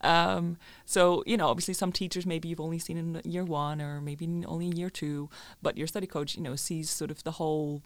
Um, 0.00 0.56
so, 0.84 1.22
you 1.24 1.36
know, 1.36 1.48
obviously 1.48 1.74
some 1.74 1.92
teachers 1.92 2.26
maybe 2.26 2.48
you've 2.48 2.60
only 2.60 2.80
seen 2.80 2.96
in 2.96 3.20
year 3.24 3.44
one 3.44 3.80
or 3.80 4.00
maybe 4.00 4.26
only 4.46 4.66
in 4.66 4.76
year 4.76 4.90
two, 4.90 5.30
but 5.62 5.78
your 5.78 5.86
study 5.86 6.06
coach, 6.06 6.36
you 6.36 6.42
know, 6.42 6.56
sees 6.56 6.90
sort 6.90 7.10
of 7.10 7.22
the 7.22 7.32
whole 7.32 7.82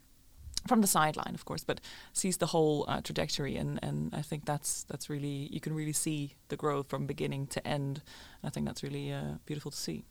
from 0.66 0.80
the 0.80 0.86
sideline, 0.86 1.34
of 1.34 1.44
course, 1.44 1.64
but 1.64 1.80
sees 2.12 2.38
the 2.38 2.46
whole 2.46 2.84
uh, 2.88 3.00
trajectory, 3.00 3.56
and, 3.56 3.78
and 3.82 4.14
I 4.14 4.22
think 4.22 4.44
that's 4.44 4.84
that's 4.84 5.08
really 5.08 5.48
you 5.50 5.60
can 5.60 5.74
really 5.74 5.92
see 5.92 6.34
the 6.48 6.56
growth 6.56 6.88
from 6.88 7.06
beginning 7.06 7.46
to 7.48 7.66
end. 7.66 8.02
I 8.42 8.50
think 8.50 8.66
that's 8.66 8.82
really 8.82 9.12
uh, 9.12 9.38
beautiful 9.46 9.70
to 9.70 9.76
see. 9.76 10.04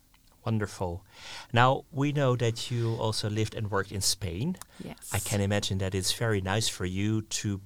Wonderful. 0.44 1.04
Now 1.52 1.84
we 1.92 2.12
know 2.12 2.36
that 2.36 2.70
you 2.70 2.94
also 2.94 3.28
lived 3.28 3.54
and 3.54 3.70
worked 3.70 3.92
in 3.92 4.00
Spain. 4.00 4.56
Yes, 4.82 5.10
I 5.12 5.18
can 5.18 5.40
imagine 5.40 5.78
that 5.78 5.94
it's 5.94 6.12
very 6.12 6.40
nice 6.40 6.68
for 6.68 6.86
you 6.86 7.22
to 7.22 7.60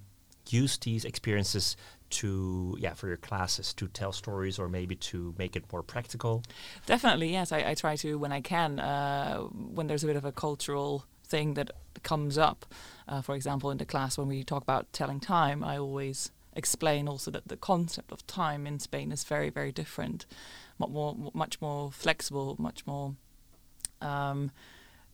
use 0.48 0.76
these 0.78 1.04
experiences 1.04 1.76
to 2.10 2.76
yeah 2.78 2.92
for 2.92 3.08
your 3.08 3.16
classes 3.16 3.72
to 3.72 3.88
tell 3.88 4.12
stories 4.12 4.58
or 4.58 4.68
maybe 4.68 4.94
to 4.94 5.34
make 5.38 5.56
it 5.56 5.64
more 5.72 5.82
practical. 5.82 6.42
Definitely, 6.86 7.32
yes. 7.32 7.52
I, 7.52 7.70
I 7.70 7.74
try 7.74 7.96
to 7.96 8.18
when 8.18 8.32
I 8.32 8.40
can 8.40 8.78
uh, 8.78 9.38
when 9.40 9.86
there's 9.86 10.04
a 10.04 10.06
bit 10.06 10.16
of 10.16 10.24
a 10.24 10.32
cultural 10.32 11.04
thing 11.32 11.54
that 11.54 11.70
comes 12.02 12.38
up. 12.38 12.60
Uh, 13.08 13.22
for 13.22 13.34
example, 13.34 13.70
in 13.72 13.78
the 13.78 13.84
class 13.84 14.16
when 14.18 14.28
we 14.28 14.44
talk 14.44 14.62
about 14.62 14.92
telling 14.92 15.18
time, 15.18 15.64
I 15.64 15.78
always 15.78 16.30
explain 16.54 17.08
also 17.08 17.30
that 17.30 17.48
the 17.48 17.56
concept 17.56 18.12
of 18.12 18.26
time 18.26 18.66
in 18.66 18.78
Spain 18.78 19.10
is 19.10 19.24
very, 19.24 19.50
very 19.50 19.72
different, 19.72 20.26
much 20.78 20.90
more, 20.90 21.16
much 21.32 21.60
more 21.60 21.90
flexible, 21.90 22.56
much 22.58 22.86
more, 22.86 23.14
um, 24.00 24.50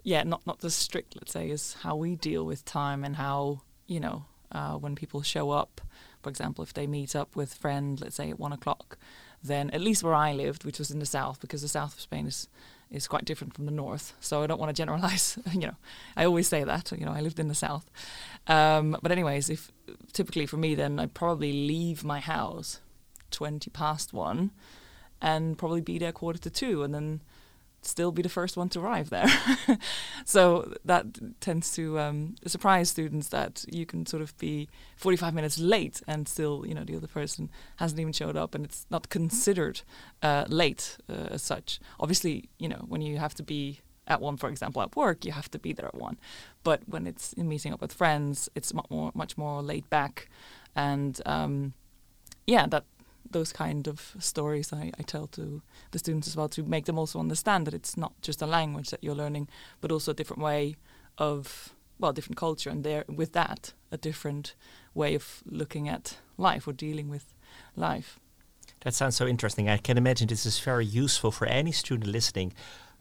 yeah, 0.03 0.25
not 0.25 0.43
not 0.47 0.65
as 0.65 0.75
strict, 0.75 1.17
let's 1.17 1.33
say, 1.33 1.51
as 1.51 1.77
how 1.85 1.95
we 1.97 2.17
deal 2.17 2.45
with 2.45 2.65
time 2.65 3.05
and 3.07 3.17
how 3.17 3.63
you 3.87 4.01
know 4.01 4.25
uh, 4.53 4.75
when 4.83 4.95
people 4.95 5.23
show 5.23 5.51
up. 5.51 5.81
For 6.23 6.31
example, 6.31 6.65
if 6.65 6.73
they 6.75 6.87
meet 6.87 7.15
up 7.15 7.37
with 7.37 7.55
friend, 7.55 8.01
let's 8.01 8.17
say 8.17 8.31
at 8.31 8.41
one 8.41 8.53
o'clock, 8.53 8.99
then 9.43 9.71
at 9.71 9.81
least 9.81 10.03
where 10.03 10.15
I 10.29 10.33
lived, 10.33 10.65
which 10.65 10.79
was 10.79 10.91
in 10.91 10.99
the 10.99 11.07
south, 11.07 11.41
because 11.41 11.63
the 11.63 11.69
south 11.79 11.95
of 11.95 12.01
Spain 12.01 12.27
is 12.27 12.49
is 12.91 13.07
quite 13.07 13.25
different 13.25 13.55
from 13.55 13.67
the 13.67 13.73
north. 13.73 14.15
So 14.21 14.43
I 14.43 14.47
don't 14.47 14.59
want 14.59 14.71
to 14.71 14.81
generalize. 14.81 15.39
you 15.53 15.61
know, 15.61 15.77
I 16.17 16.25
always 16.25 16.49
say 16.49 16.65
that. 16.65 16.93
You 16.97 17.05
know, 17.05 17.13
I 17.13 17.21
lived 17.21 17.39
in 17.39 17.49
the 17.49 17.55
south. 17.55 17.91
Um, 18.47 18.97
but 19.03 19.13
anyways, 19.13 19.51
if 19.51 19.71
typically 20.13 20.47
for 20.47 20.57
me, 20.57 20.75
then 20.75 20.99
I'd 20.99 21.15
probably 21.15 21.53
leave 21.53 22.05
my 22.05 22.21
house 22.21 22.81
twenty 23.31 23.71
past 23.71 24.13
one, 24.13 24.51
and 25.21 25.59
probably 25.59 25.81
be 25.81 25.99
there 25.99 26.13
quarter 26.13 26.39
to 26.39 26.51
two, 26.51 26.83
and 26.83 26.95
then 26.95 27.21
still 27.89 28.13
be 28.13 28.23
the 28.23 28.29
first 28.29 28.57
one 28.57 28.69
to 28.71 28.81
arrive 28.81 29.11
there. 29.11 29.29
so 30.25 30.75
that 30.85 31.41
tends 31.41 31.73
to 31.73 31.99
um, 31.99 32.37
surprise 32.47 32.91
students 32.91 33.29
that 33.29 33.65
you 33.69 33.87
can 33.87 34.07
sort 34.07 34.23
of 34.23 34.37
be 34.39 34.69
45 34.97 35.35
minutes 35.35 35.59
late 35.59 36.01
and 36.07 36.29
still, 36.29 36.65
you 36.67 36.75
know, 36.75 36.85
the 36.85 36.97
other 36.97 37.07
person 37.07 37.51
hasn't 37.77 38.01
even 38.01 38.13
showed 38.13 38.37
up 38.37 38.55
and 38.55 38.65
it's 38.65 38.87
not 38.91 39.09
considered 39.09 39.83
uh, 40.23 40.45
late 40.49 40.99
uh, 41.09 41.29
as 41.31 41.43
such. 41.43 41.81
Obviously, 41.99 42.49
you 42.59 42.69
know, 42.69 42.85
when 42.89 43.01
you 43.01 43.19
have 43.19 43.35
to 43.35 43.43
be 43.43 43.81
at 44.07 44.21
one, 44.21 44.37
for 44.37 44.49
example, 44.49 44.83
at 44.83 44.97
work, 44.97 45.25
you 45.25 45.33
have 45.33 45.51
to 45.51 45.59
be 45.59 45.73
there 45.73 45.87
at 45.87 45.95
one. 45.95 46.19
But 46.65 46.83
when 46.87 47.07
it's 47.07 47.33
in 47.35 47.49
meeting 47.49 47.73
up 47.73 47.81
with 47.81 47.93
friends, 47.93 48.49
it's 48.55 48.73
much 48.73 48.87
more, 48.91 49.13
much 49.15 49.37
more 49.37 49.63
laid 49.63 49.89
back. 49.91 50.29
And 50.75 51.21
um, 51.27 51.75
yeah, 52.47 52.67
that 52.67 52.85
those 53.31 53.53
kind 53.53 53.87
of 53.87 54.15
stories 54.19 54.73
I, 54.73 54.93
I 54.99 55.03
tell 55.03 55.27
to 55.29 55.63
the 55.91 55.99
students 55.99 56.29
as 56.29 56.37
well 56.37 56.49
to 56.51 56.63
make 56.63 56.87
them 56.87 56.99
also 56.99 57.19
understand 57.21 57.67
that 57.67 57.75
it's 57.75 57.97
not 57.97 58.13
just 58.23 58.43
a 58.43 58.47
language 58.47 58.91
that 58.91 59.03
you're 59.03 59.15
learning, 59.15 59.49
but 59.81 59.93
also 59.93 60.13
a 60.13 60.15
different 60.15 60.43
way 60.43 60.77
of 61.19 61.75
well, 61.99 62.13
different 62.13 62.37
culture, 62.37 62.71
and 62.71 62.85
there 62.85 63.05
with 63.09 63.33
that 63.33 63.73
a 63.91 63.97
different 63.97 64.55
way 64.95 65.15
of 65.15 65.43
looking 65.47 65.89
at 65.89 66.19
life 66.37 66.69
or 66.69 66.73
dealing 66.73 67.09
with 67.09 67.35
life. 67.77 68.19
That 68.83 68.95
sounds 68.95 69.17
so 69.17 69.27
interesting. 69.27 69.69
I 69.69 69.79
can 69.79 69.99
imagine 69.99 70.29
this 70.29 70.47
is 70.47 70.61
very 70.61 70.87
useful 70.87 71.33
for 71.33 71.47
any 71.47 71.73
student 71.73 72.11
listening 72.11 72.53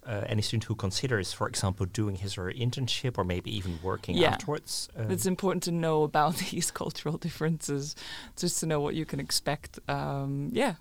uh, 0.08 0.24
any 0.28 0.42
student 0.42 0.64
who 0.64 0.76
considers, 0.76 1.34
for 1.34 1.48
example, 1.48 1.86
doing 1.86 2.16
his 2.16 2.38
or 2.38 2.46
her 2.46 2.54
internship 2.54 3.18
or 3.18 3.24
maybe 3.24 3.56
even 3.56 3.78
working 3.84 4.16
yeah. 4.16 4.30
afterwards. 4.30 4.90
Uh, 4.98 5.04
it's 5.10 5.26
important 5.26 5.64
to 5.64 5.72
know 5.72 6.04
about 6.04 6.38
these 6.52 6.72
cultural 6.72 7.18
differences, 7.18 7.96
just 8.38 8.60
to 8.62 8.66
know 8.66 8.80
what 8.80 8.96
you 8.96 9.06
can 9.06 9.20
expect. 9.20 9.80
Um, 9.88 10.50
yeah, 10.54 10.76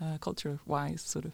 uh, 0.00 0.18
culture-wise, 0.18 1.00
sort 1.00 1.24
of. 1.24 1.32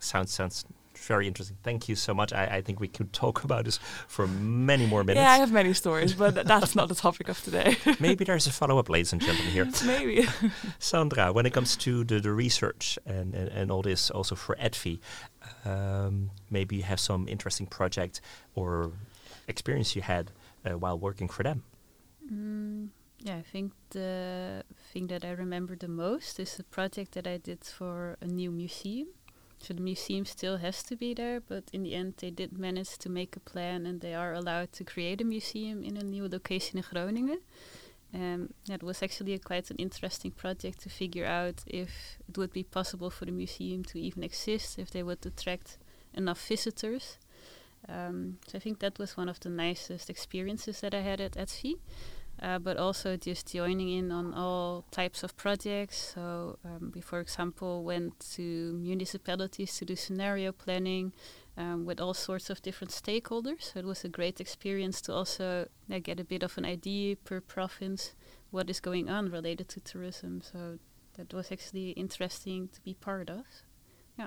Sounds 0.00 0.32
sounds 0.32 0.64
very 1.06 1.26
interesting. 1.26 1.56
Thank 1.62 1.88
you 1.88 1.96
so 1.96 2.14
much. 2.14 2.32
I, 2.32 2.44
I, 2.56 2.60
think 2.62 2.80
we 2.80 2.88
could 2.88 3.12
talk 3.12 3.44
about 3.48 3.64
this 3.64 3.78
for 4.08 4.26
many 4.26 4.86
more 4.86 5.04
minutes. 5.04 5.22
Yeah, 5.22 5.30
I 5.30 5.38
have 5.38 5.52
many 5.52 5.72
stories, 5.72 6.14
but 6.14 6.34
that's 6.46 6.74
not 6.74 6.88
the 6.88 6.94
topic 6.94 7.28
of 7.28 7.42
today. 7.42 7.76
Maybe 8.00 8.24
there's 8.24 8.46
a 8.46 8.52
follow 8.52 8.78
up, 8.78 8.88
ladies 8.88 9.12
and 9.12 9.20
gentlemen, 9.20 9.52
here. 9.52 9.68
Maybe. 9.86 10.28
Sandra, 10.78 11.32
when 11.32 11.46
it 11.46 11.52
comes 11.52 11.76
to 11.78 12.04
the, 12.04 12.20
the 12.20 12.32
research 12.32 12.98
and, 13.06 13.34
and, 13.34 13.48
and 13.48 13.70
all 13.70 13.82
this, 13.82 14.10
also 14.10 14.34
for 14.34 14.56
ETFI, 14.56 15.00
um, 15.64 16.30
maybe 16.50 16.76
you 16.76 16.82
have 16.82 17.00
some 17.00 17.28
interesting 17.28 17.66
project 17.66 18.20
or 18.54 18.92
experience 19.48 19.96
you 19.96 20.02
had 20.02 20.30
uh, 20.64 20.78
while 20.78 20.98
working 20.98 21.28
for 21.28 21.42
them. 21.42 21.62
Mm, 22.32 22.88
yeah, 23.18 23.36
I 23.36 23.42
think 23.42 23.72
the 23.90 24.64
thing 24.92 25.06
that 25.08 25.24
I 25.24 25.30
remember 25.30 25.76
the 25.76 25.88
most 25.88 26.40
is 26.40 26.56
the 26.56 26.64
project 26.64 27.12
that 27.12 27.26
I 27.26 27.38
did 27.38 27.64
for 27.64 28.16
a 28.20 28.26
new 28.26 28.50
museum. 28.50 29.08
So 29.62 29.74
the 29.74 29.80
museum 29.80 30.24
still 30.24 30.56
has 30.56 30.82
to 30.82 30.96
be 30.96 31.14
there, 31.14 31.40
but 31.40 31.62
in 31.72 31.84
the 31.84 31.94
end, 31.94 32.14
they 32.16 32.30
did 32.30 32.58
manage 32.58 32.98
to 32.98 33.08
make 33.08 33.36
a 33.36 33.40
plan 33.40 33.86
and 33.86 34.00
they 34.00 34.12
are 34.12 34.34
allowed 34.34 34.72
to 34.72 34.84
create 34.84 35.20
a 35.20 35.24
museum 35.24 35.84
in 35.84 35.96
a 35.96 36.02
new 36.02 36.28
location 36.28 36.78
in 36.78 36.84
Groningen. 36.90 37.38
Um, 38.12 38.52
that 38.66 38.82
was 38.82 39.04
actually 39.04 39.34
a 39.34 39.38
quite 39.38 39.70
an 39.70 39.76
interesting 39.76 40.32
project 40.32 40.80
to 40.80 40.90
figure 40.90 41.24
out 41.24 41.62
if 41.66 42.18
it 42.28 42.36
would 42.36 42.52
be 42.52 42.64
possible 42.64 43.08
for 43.08 43.24
the 43.24 43.30
museum 43.30 43.84
to 43.84 44.00
even 44.00 44.24
exist, 44.24 44.80
if 44.80 44.90
they 44.90 45.04
would 45.04 45.24
attract 45.24 45.78
enough 46.12 46.44
visitors. 46.48 47.16
Um, 47.88 48.38
so 48.48 48.58
I 48.58 48.60
think 48.60 48.80
that 48.80 48.98
was 48.98 49.16
one 49.16 49.28
of 49.28 49.38
the 49.38 49.48
nicest 49.48 50.10
experiences 50.10 50.80
that 50.80 50.92
I 50.92 51.02
had 51.02 51.20
at 51.20 51.32
ETFI. 51.36 51.76
Uh, 52.42 52.58
but 52.58 52.76
also 52.76 53.16
just 53.16 53.52
joining 53.52 53.88
in 53.88 54.10
on 54.10 54.34
all 54.34 54.84
types 54.90 55.22
of 55.22 55.36
projects. 55.36 56.12
So 56.14 56.58
um, 56.64 56.90
we, 56.92 57.00
for 57.00 57.20
example, 57.20 57.84
went 57.84 58.18
to 58.34 58.72
municipalities 58.72 59.76
to 59.78 59.84
do 59.84 59.94
scenario 59.94 60.50
planning 60.50 61.12
um, 61.56 61.84
with 61.84 62.00
all 62.00 62.14
sorts 62.14 62.50
of 62.50 62.60
different 62.60 62.90
stakeholders. 62.90 63.72
So 63.72 63.78
it 63.78 63.84
was 63.84 64.04
a 64.04 64.08
great 64.08 64.40
experience 64.40 65.00
to 65.02 65.12
also 65.12 65.68
uh, 65.88 65.98
get 66.02 66.18
a 66.18 66.24
bit 66.24 66.42
of 66.42 66.58
an 66.58 66.64
idea 66.64 67.14
per 67.14 67.40
province 67.40 68.16
what 68.50 68.68
is 68.68 68.80
going 68.80 69.08
on 69.08 69.30
related 69.30 69.68
to 69.68 69.80
tourism. 69.80 70.40
So 70.42 70.78
that 71.14 71.32
was 71.32 71.52
actually 71.52 71.90
interesting 71.90 72.68
to 72.72 72.80
be 72.80 72.94
part 72.94 73.30
of. 73.30 73.44
Yeah. 74.18 74.26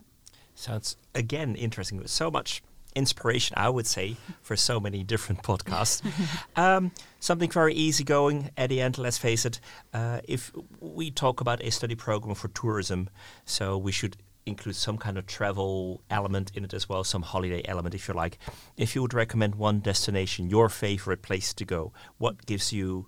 Sounds 0.54 0.96
again 1.14 1.56
interesting. 1.56 2.08
So 2.08 2.32
much 2.32 2.64
inspiration, 2.96 3.56
I 3.58 3.70
would 3.70 3.86
say, 3.86 4.18
for 4.42 4.56
so 4.56 4.80
many 4.80 5.04
different 5.04 5.44
podcasts. 5.44 6.02
um, 6.56 6.92
something 7.20 7.52
very 7.52 7.74
easygoing 7.74 8.50
at 8.58 8.70
the 8.70 8.82
end, 8.82 8.98
let's 8.98 9.18
face 9.18 9.46
it. 9.46 9.60
Uh, 9.94 10.22
if 10.24 10.52
we 10.80 11.12
talk 11.12 11.42
about 11.42 11.62
a 11.62 11.70
study 11.70 11.96
program 11.96 12.36
for 12.36 12.48
tourism, 12.48 13.10
so 13.46 13.78
we 13.78 13.92
should 13.92 14.18
include 14.46 14.76
some 14.76 14.98
kind 14.98 15.18
of 15.18 15.26
travel 15.26 16.02
element 16.10 16.52
in 16.56 16.64
it 16.64 16.74
as 16.74 16.88
well, 16.88 17.04
some 17.04 17.24
holiday 17.24 17.62
element, 17.66 17.96
if 17.96 18.08
you 18.08 18.14
like. 18.14 18.38
If 18.78 18.96
you 18.96 19.02
would 19.02 19.14
recommend 19.14 19.56
one 19.56 19.80
destination, 19.80 20.50
your 20.50 20.70
favorite 20.70 21.22
place 21.22 21.54
to 21.56 21.66
go, 21.66 21.92
what 22.18 22.46
gives 22.46 22.72
you 22.72 23.08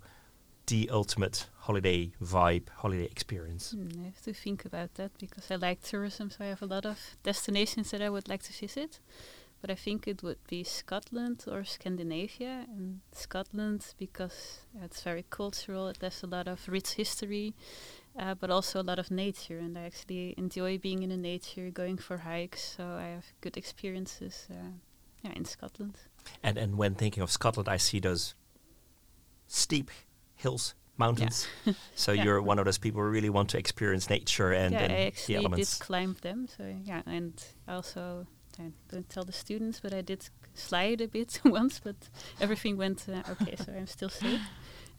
the 0.67 0.89
ultimate 0.91 1.47
holiday 1.59 2.11
vibe, 2.21 2.69
holiday 2.77 3.05
experience? 3.05 3.71
Hmm, 3.71 4.01
I 4.01 4.05
have 4.05 4.21
to 4.23 4.33
think 4.33 4.65
about 4.65 4.95
that 4.95 5.11
because 5.19 5.49
I 5.51 5.55
like 5.55 5.81
tourism, 5.81 6.29
so 6.29 6.43
I 6.43 6.47
have 6.47 6.61
a 6.61 6.65
lot 6.65 6.85
of 6.85 6.99
destinations 7.23 7.91
that 7.91 8.01
I 8.01 8.09
would 8.09 8.27
like 8.27 8.43
to 8.43 8.53
visit 8.53 8.99
but 9.61 9.69
I 9.69 9.75
think 9.75 10.07
it 10.07 10.23
would 10.23 10.43
be 10.47 10.63
Scotland 10.63 11.45
or 11.47 11.63
Scandinavia. 11.63 12.65
And 12.69 13.01
Scotland 13.11 13.93
because 13.97 14.61
it's 14.81 15.01
very 15.01 15.25
cultural, 15.29 15.87
it 15.87 15.97
has 16.01 16.23
a 16.23 16.27
lot 16.27 16.47
of 16.47 16.67
rich 16.67 16.91
history, 16.91 17.53
uh, 18.17 18.35
but 18.35 18.49
also 18.51 18.81
a 18.81 18.83
lot 18.83 18.99
of 18.99 19.09
nature. 19.09 19.57
And 19.57 19.77
I 19.77 19.85
actually 19.85 20.35
enjoy 20.37 20.77
being 20.77 21.03
in 21.03 21.09
the 21.09 21.17
nature, 21.17 21.69
going 21.71 21.97
for 21.97 22.17
hikes. 22.17 22.75
So 22.77 22.83
I 22.83 23.07
have 23.15 23.25
good 23.41 23.57
experiences 23.57 24.47
uh, 24.51 24.71
yeah, 25.23 25.31
in 25.35 25.45
Scotland. 25.45 25.95
And 26.43 26.57
and 26.57 26.77
when 26.77 26.95
thinking 26.95 27.23
of 27.23 27.31
Scotland, 27.31 27.69
I 27.69 27.77
see 27.77 27.99
those 27.99 28.35
steep 29.47 29.89
hills 30.35 30.75
mountains. 30.97 31.47
Yeah. 31.65 31.73
so 31.95 32.11
yeah. 32.11 32.23
you're 32.23 32.41
one 32.41 32.59
of 32.59 32.65
those 32.65 32.77
people 32.77 33.01
who 33.01 33.07
really 33.07 33.29
want 33.29 33.49
to 33.49 33.57
experience 33.57 34.09
nature 34.09 34.51
and, 34.51 34.73
yeah, 34.73 34.79
and 34.81 34.93
I 34.93 34.95
actually 35.05 35.35
the 35.35 35.41
elements. 35.41 35.77
did 35.77 35.85
climb 35.85 36.15
them. 36.21 36.47
So 36.47 36.75
yeah, 36.83 37.01
and 37.05 37.33
also 37.67 38.27
I 38.59 38.71
don't 38.91 39.09
tell 39.09 39.23
the 39.23 39.33
students, 39.33 39.79
but 39.79 39.93
I 39.93 40.01
did 40.01 40.29
slide 40.53 41.01
a 41.01 41.07
bit 41.07 41.39
once, 41.45 41.79
but 41.79 41.95
everything 42.41 42.77
went 42.77 43.05
uh, 43.09 43.23
okay, 43.31 43.55
so 43.55 43.71
I'm 43.71 43.87
still 43.87 44.09
safe. 44.09 44.41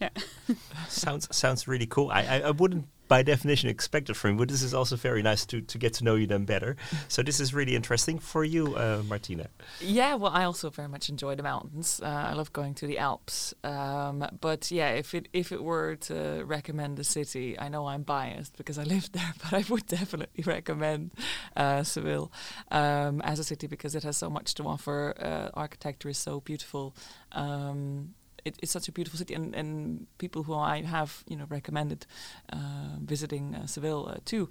Yeah. 0.01 0.11
sounds 0.89 1.35
sounds 1.35 1.67
really 1.67 1.87
cool. 1.87 2.11
I, 2.11 2.23
I, 2.23 2.41
I 2.41 2.51
wouldn't 2.51 2.87
by 3.09 3.23
definition 3.23 3.69
expected 3.69 4.17
from 4.17 4.33
you, 4.33 4.37
but 4.39 4.49
this 4.49 4.63
is 4.63 4.75
also 4.75 4.97
very 4.97 5.23
nice 5.23 5.47
to, 5.47 5.61
to 5.63 5.79
get 5.79 5.95
to 5.95 6.05
know 6.05 6.15
you 6.15 6.27
then 6.27 6.45
better. 6.45 6.77
so 7.09 7.23
this 7.23 7.41
is 7.41 7.55
really 7.55 7.75
interesting 7.75 8.19
for 8.19 8.45
you, 8.45 8.77
uh, 8.77 9.03
Martina. 9.09 9.49
Yeah, 9.81 10.15
well, 10.15 10.33
I 10.33 10.45
also 10.45 10.71
very 10.71 10.89
much 10.89 11.09
enjoy 11.09 11.35
the 11.35 11.43
mountains. 11.43 12.01
Uh, 12.03 12.07
I 12.07 12.35
love 12.35 12.53
going 12.53 12.75
to 12.75 12.87
the 12.87 12.99
Alps. 12.99 13.55
Um, 13.65 14.25
but 14.41 14.71
yeah, 14.71 14.91
if 14.91 15.15
it 15.15 15.29
if 15.33 15.53
it 15.53 15.63
were 15.63 15.97
to 15.97 16.45
recommend 16.45 16.99
a 16.99 17.05
city, 17.05 17.59
I 17.59 17.69
know 17.69 17.87
I'm 17.87 18.03
biased 18.03 18.57
because 18.57 18.79
I 18.79 18.85
lived 18.85 19.13
there, 19.19 19.33
but 19.43 19.53
I 19.53 19.65
would 19.69 19.87
definitely 19.87 20.45
recommend 20.45 21.13
uh, 21.57 21.83
Seville 21.83 22.31
um, 22.71 23.21
as 23.23 23.39
a 23.39 23.45
city 23.45 23.67
because 23.67 23.95
it 23.95 24.03
has 24.05 24.17
so 24.17 24.29
much 24.31 24.55
to 24.55 24.65
offer. 24.65 25.15
Uh, 25.19 25.51
architecture 25.59 26.09
is 26.09 26.19
so 26.19 26.41
beautiful. 26.41 26.95
Um, 27.33 28.15
it, 28.45 28.57
it's 28.63 28.73
such 28.73 28.89
a 28.89 28.93
beautiful 28.93 29.19
city, 29.19 29.35
and, 29.35 29.55
and 29.55 30.07
people 30.19 30.43
who 30.43 30.55
I 30.55 30.83
have 30.83 31.25
you 31.27 31.37
know 31.37 31.47
recommended 31.49 32.07
uh, 32.53 32.97
visiting 33.01 33.55
uh, 33.55 33.67
Seville 33.67 34.09
uh, 34.13 34.19
too, 34.25 34.49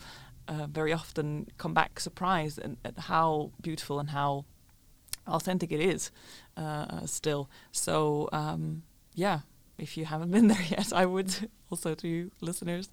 uh, 0.47 0.67
very 0.67 0.93
often 0.93 1.47
come 1.57 1.73
back 1.73 1.99
surprised 1.99 2.59
at, 2.59 2.97
how 2.97 3.51
beautiful 3.61 3.99
and 3.99 4.09
how 4.09 4.45
authentic 5.27 5.71
it 5.71 5.79
is 5.79 6.11
uh, 6.55 7.05
still. 7.05 7.49
So 7.71 8.29
um, 8.31 8.83
yeah, 9.13 9.39
if 9.77 9.97
you 9.97 10.05
haven't 10.05 10.31
been 10.35 10.47
there 10.47 10.65
yet, 10.69 10.93
I 10.93 11.05
would 11.05 11.49
also 11.69 11.95
to 11.95 12.07
you 12.07 12.31
listeners 12.41 12.89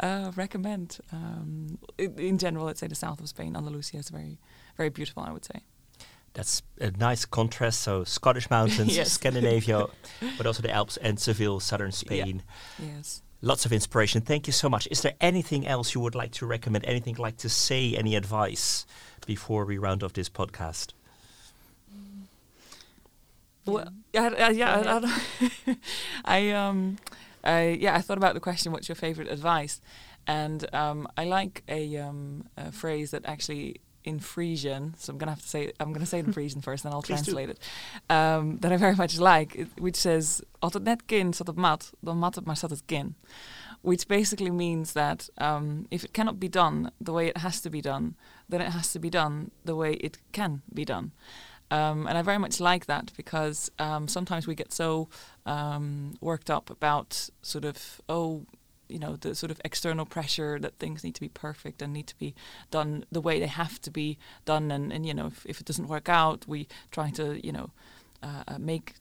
uh, 0.00 0.32
recommend. 0.36 0.98
Um, 1.12 1.78
in, 1.98 2.38
general, 2.38 2.66
let's 2.66 2.80
say 2.80 2.86
the 2.88 2.94
south 2.94 3.20
of 3.20 3.28
Spain, 3.28 3.56
Andalusia 3.56 3.98
is 3.98 4.10
very, 4.10 4.38
very 4.76 4.90
beautiful. 4.90 5.22
I 5.22 5.32
would 5.32 5.44
say. 5.44 5.62
That's 6.36 6.62
a 6.78 6.90
nice 6.90 7.24
contrast. 7.24 7.80
So 7.80 8.04
Scottish 8.04 8.50
mountains, 8.50 9.00
Scandinavia, 9.10 9.86
but 10.36 10.46
also 10.46 10.60
the 10.60 10.70
Alps 10.70 10.98
and 10.98 11.18
Seville, 11.18 11.60
southern 11.60 11.92
Spain. 11.92 12.42
Yeah. 12.78 12.86
Yes. 12.96 13.22
Lots 13.40 13.64
of 13.64 13.72
inspiration. 13.72 14.20
Thank 14.20 14.46
you 14.46 14.52
so 14.52 14.68
much. 14.68 14.86
Is 14.90 15.00
there 15.00 15.14
anything 15.18 15.66
else 15.66 15.94
you 15.94 16.02
would 16.02 16.14
like 16.14 16.32
to 16.32 16.44
recommend? 16.44 16.84
Anything 16.84 17.14
like 17.14 17.38
to 17.38 17.48
say? 17.48 17.96
Any 17.96 18.16
advice 18.16 18.84
before 19.24 19.64
we 19.64 19.78
round 19.78 20.02
off 20.02 20.12
this 20.12 20.28
podcast? 20.28 20.92
Well, 23.64 23.88
yeah, 24.12 24.50
yeah, 24.50 25.00
I, 25.64 25.76
I, 26.26 26.50
um, 26.50 26.98
I, 27.42 27.78
yeah, 27.80 27.96
I 27.96 28.02
thought 28.02 28.18
about 28.18 28.34
the 28.34 28.40
question. 28.40 28.72
What's 28.72 28.90
your 28.90 28.96
favorite 28.96 29.28
advice? 29.28 29.80
And 30.26 30.66
um, 30.74 31.08
I 31.16 31.24
like 31.24 31.62
a, 31.66 31.96
um, 31.96 32.44
a 32.58 32.70
phrase 32.72 33.12
that 33.12 33.24
actually 33.24 33.80
in 34.06 34.20
Frisian, 34.20 34.94
so 34.96 35.12
I'm 35.12 35.18
gonna 35.18 35.32
have 35.32 35.42
to 35.42 35.48
say 35.48 35.72
I'm 35.80 35.92
gonna 35.92 36.06
say 36.06 36.20
it 36.20 36.26
in 36.26 36.32
Frisian 36.36 36.62
first, 36.62 36.84
then 36.84 36.92
I'll 36.92 37.02
translate 37.02 37.50
it. 37.50 37.58
Um, 38.08 38.58
that 38.58 38.72
I 38.72 38.76
very 38.76 38.94
much 38.94 39.18
like, 39.18 39.66
which 39.78 39.96
says 39.96 40.40
"Als 40.62 40.74
het 40.74 40.84
net 40.84 41.06
kind 41.06 41.36
zat 41.36 41.48
op 41.48 41.56
mat, 41.56 41.92
dan 42.00 42.18
mat 42.18 42.34
het 42.34 42.44
maar 42.44 42.56
zat 42.56 42.70
het 42.70 42.82
kin," 42.86 43.14
which 43.82 44.06
basically 44.06 44.50
means 44.50 44.92
that 44.92 45.28
um, 45.38 45.86
if 45.90 46.04
it 46.04 46.12
cannot 46.12 46.38
be 46.38 46.48
done 46.48 46.90
the 47.04 47.12
way 47.12 47.26
it 47.26 47.36
has 47.36 47.60
to 47.60 47.70
be 47.70 47.80
done, 47.80 48.14
then 48.48 48.60
it 48.60 48.72
has 48.72 48.92
to 48.92 48.98
be 48.98 49.08
done 49.08 49.50
the 49.64 49.74
way 49.74 49.92
it 49.92 50.18
can 50.30 50.62
be 50.72 50.84
done. 50.84 51.10
Um, 51.70 52.06
and 52.06 52.16
I 52.16 52.22
very 52.22 52.38
much 52.38 52.60
like 52.60 52.86
that 52.86 53.12
because 53.16 53.70
um, 53.78 54.06
sometimes 54.06 54.46
we 54.46 54.54
get 54.54 54.72
so 54.72 55.08
um, 55.46 56.14
worked 56.20 56.48
up 56.48 56.70
about 56.70 57.30
sort 57.42 57.64
of, 57.64 58.00
oh, 58.08 58.46
you 58.88 58.98
know 58.98 59.16
the 59.16 59.34
sort 59.34 59.50
of 59.50 59.60
external 59.64 60.06
pressure 60.06 60.58
that 60.58 60.78
things 60.78 61.04
need 61.04 61.14
to 61.14 61.20
be 61.20 61.28
perfect 61.28 61.82
and 61.82 61.92
need 61.92 62.06
to 62.06 62.18
be 62.18 62.34
done 62.70 63.04
the 63.10 63.20
way 63.20 63.38
they 63.40 63.46
have 63.46 63.80
to 63.82 63.90
be 63.90 64.18
done. 64.44 64.70
And, 64.70 64.92
and 64.92 65.06
you 65.06 65.14
know 65.14 65.26
if, 65.26 65.46
if 65.46 65.60
it 65.60 65.66
doesn't 65.66 65.88
work 65.88 66.08
out 66.08 66.46
we 66.46 66.68
try 66.90 67.10
to 67.10 67.44
you 67.44 67.52
know 67.52 67.70
uh, 68.22 68.44
uh, 68.48 68.58
make 68.58 68.94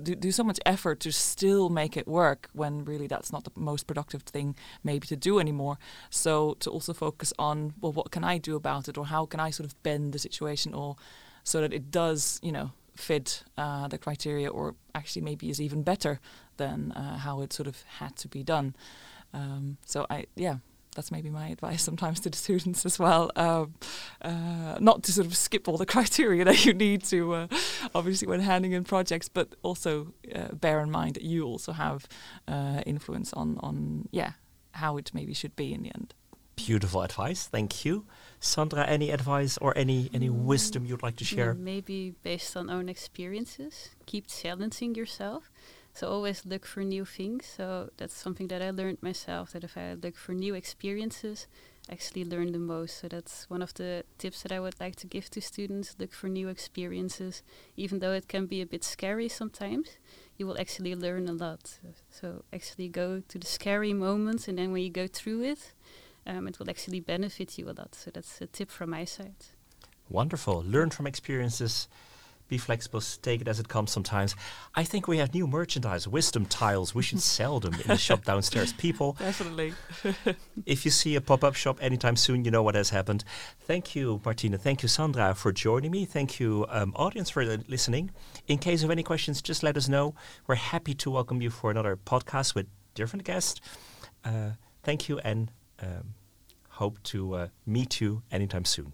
do, 0.00 0.14
do 0.14 0.30
so 0.30 0.44
much 0.44 0.60
effort 0.64 1.00
to 1.00 1.12
still 1.12 1.68
make 1.68 1.96
it 1.96 2.06
work 2.06 2.48
when 2.52 2.84
really 2.84 3.06
that's 3.06 3.32
not 3.32 3.44
the 3.44 3.50
most 3.54 3.86
productive 3.86 4.22
thing 4.22 4.54
maybe 4.84 5.06
to 5.08 5.16
do 5.16 5.38
anymore. 5.38 5.78
So 6.10 6.56
to 6.60 6.70
also 6.70 6.92
focus 6.92 7.32
on 7.38 7.74
well 7.80 7.92
what 7.92 8.10
can 8.10 8.24
i 8.24 8.38
do 8.38 8.56
about 8.56 8.88
it? 8.88 8.96
Or 8.96 9.06
how 9.06 9.26
can 9.26 9.40
i 9.40 9.50
sort 9.50 9.66
of 9.66 9.82
bend 9.82 10.12
the 10.12 10.18
situation 10.18 10.74
or 10.74 10.96
so 11.44 11.60
that 11.60 11.72
it 11.72 11.90
does 11.90 12.38
you 12.42 12.52
know 12.52 12.72
fit 12.98 13.44
uh, 13.56 13.86
the 13.88 13.96
criteria 13.96 14.48
or 14.48 14.74
actually 14.94 15.22
maybe 15.22 15.48
is 15.48 15.60
even 15.60 15.82
better 15.82 16.20
than 16.58 16.92
uh, 16.92 17.18
how 17.18 17.40
it 17.40 17.52
sort 17.52 17.66
of 17.66 17.82
had 17.98 18.14
to 18.16 18.28
be 18.28 18.42
done 18.42 18.74
um, 19.32 19.78
so 19.84 20.06
I, 20.08 20.26
yeah, 20.36 20.56
that's 20.94 21.10
maybe 21.10 21.30
my 21.30 21.48
advice 21.48 21.82
sometimes 21.90 22.20
to 22.20 22.30
the 22.30 22.36
students 22.36 22.84
as 22.86 22.98
well. 22.98 23.30
Um, 23.36 23.74
uh, 24.22 24.78
not 24.80 25.02
to 25.04 25.12
sort 25.12 25.26
of 25.26 25.36
skip 25.36 25.68
all 25.68 25.76
the 25.76 25.86
criteria 25.94 26.44
that 26.44 26.64
you 26.64 26.74
need 26.74 27.04
to, 27.04 27.34
uh, 27.34 27.46
obviously, 27.94 28.28
when 28.28 28.40
handing 28.40 28.72
in 28.72 28.84
projects, 28.84 29.28
but 29.28 29.54
also 29.62 30.12
uh, 30.34 30.54
bear 30.54 30.80
in 30.80 30.90
mind 30.90 31.16
that 31.16 31.24
you 31.24 31.44
also 31.44 31.72
have 31.72 32.06
uh, 32.46 32.82
influence 32.86 33.32
on, 33.32 33.58
on, 33.60 34.08
yeah, 34.10 34.32
how 34.72 34.96
it 34.96 35.10
maybe 35.14 35.34
should 35.34 35.56
be 35.56 35.72
in 35.72 35.82
the 35.82 35.90
end. 35.94 36.14
Beautiful 36.56 37.02
advice. 37.02 37.46
Thank 37.46 37.84
you. 37.84 38.04
Sandra, 38.40 38.84
any 38.84 39.10
advice 39.10 39.58
or 39.58 39.78
any, 39.78 40.10
any 40.12 40.28
mm. 40.28 40.42
wisdom 40.42 40.84
you'd 40.84 41.04
like 41.04 41.14
to 41.16 41.24
share? 41.24 41.54
Maybe 41.54 42.14
based 42.24 42.56
on 42.56 42.68
own 42.68 42.88
experiences, 42.88 43.90
keep 44.06 44.26
challenging 44.26 44.96
yourself 44.96 45.52
so 45.98 46.08
always 46.08 46.46
look 46.46 46.64
for 46.64 46.84
new 46.84 47.04
things. 47.04 47.44
So 47.56 47.90
that's 47.96 48.14
something 48.14 48.46
that 48.48 48.62
I 48.62 48.70
learned 48.70 49.02
myself. 49.02 49.50
That 49.50 49.64
if 49.64 49.76
I 49.76 49.94
look 49.94 50.16
for 50.16 50.32
new 50.32 50.54
experiences, 50.54 51.48
I 51.90 51.94
actually 51.94 52.24
learn 52.24 52.52
the 52.52 52.60
most. 52.60 52.98
So 52.98 53.08
that's 53.08 53.50
one 53.50 53.62
of 53.62 53.74
the 53.74 54.04
tips 54.16 54.42
that 54.42 54.52
I 54.52 54.60
would 54.60 54.78
like 54.78 54.94
to 54.96 55.08
give 55.08 55.28
to 55.30 55.40
students. 55.40 55.96
Look 55.98 56.12
for 56.12 56.28
new 56.28 56.48
experiences, 56.48 57.42
even 57.76 57.98
though 57.98 58.12
it 58.12 58.28
can 58.28 58.46
be 58.46 58.60
a 58.60 58.66
bit 58.66 58.84
scary 58.84 59.28
sometimes. 59.28 59.98
You 60.36 60.46
will 60.46 60.60
actually 60.60 60.94
learn 60.94 61.28
a 61.28 61.32
lot. 61.32 61.80
So 62.10 62.44
actually 62.52 62.88
go 62.88 63.20
to 63.26 63.38
the 63.38 63.46
scary 63.46 63.92
moments, 63.92 64.46
and 64.46 64.56
then 64.56 64.70
when 64.70 64.84
you 64.84 64.90
go 64.90 65.08
through 65.08 65.42
it, 65.42 65.72
um, 66.28 66.46
it 66.46 66.60
will 66.60 66.70
actually 66.70 67.00
benefit 67.00 67.58
you 67.58 67.68
a 67.68 67.74
lot. 67.74 67.96
So 67.96 68.12
that's 68.12 68.40
a 68.40 68.46
tip 68.46 68.70
from 68.70 68.90
my 68.90 69.04
side. 69.04 69.46
Wonderful. 70.08 70.62
Learn 70.62 70.90
from 70.90 71.08
experiences 71.08 71.88
be 72.48 72.58
flexible, 72.58 73.00
take 73.22 73.40
it 73.40 73.48
as 73.48 73.60
it 73.60 73.68
comes 73.68 73.90
sometimes. 73.90 74.34
I 74.74 74.84
think 74.84 75.06
we 75.06 75.18
have 75.18 75.34
new 75.34 75.46
merchandise, 75.46 76.08
wisdom 76.08 76.46
tiles. 76.46 76.94
We 76.94 77.02
should 77.02 77.20
sell 77.20 77.60
them 77.60 77.74
in 77.74 77.86
the 77.86 77.96
shop 78.08 78.24
downstairs. 78.24 78.72
People, 78.72 79.16
definitely. 79.18 79.74
if 80.66 80.84
you 80.84 80.90
see 80.90 81.14
a 81.14 81.20
pop 81.20 81.44
up 81.44 81.54
shop 81.54 81.78
anytime 81.80 82.16
soon, 82.16 82.44
you 82.44 82.50
know 82.50 82.62
what 82.62 82.74
has 82.74 82.90
happened. 82.90 83.24
Thank 83.60 83.94
you, 83.94 84.20
Martina. 84.24 84.58
Thank 84.58 84.82
you, 84.82 84.88
Sandra, 84.88 85.34
for 85.34 85.52
joining 85.52 85.90
me. 85.90 86.04
Thank 86.04 86.40
you, 86.40 86.66
um, 86.70 86.92
audience, 86.96 87.30
for 87.30 87.44
listening. 87.44 88.10
In 88.46 88.58
case 88.58 88.82
of 88.82 88.90
any 88.90 89.02
questions, 89.02 89.42
just 89.42 89.62
let 89.62 89.76
us 89.76 89.88
know. 89.88 90.14
We're 90.46 90.54
happy 90.56 90.94
to 90.94 91.10
welcome 91.10 91.42
you 91.42 91.50
for 91.50 91.70
another 91.70 91.96
podcast 91.96 92.54
with 92.54 92.66
different 92.94 93.24
guests. 93.24 93.60
Uh, 94.24 94.52
thank 94.82 95.08
you 95.08 95.18
and 95.20 95.50
um, 95.80 96.14
hope 96.70 97.02
to 97.04 97.34
uh, 97.34 97.48
meet 97.66 98.00
you 98.00 98.22
anytime 98.30 98.64
soon. 98.64 98.92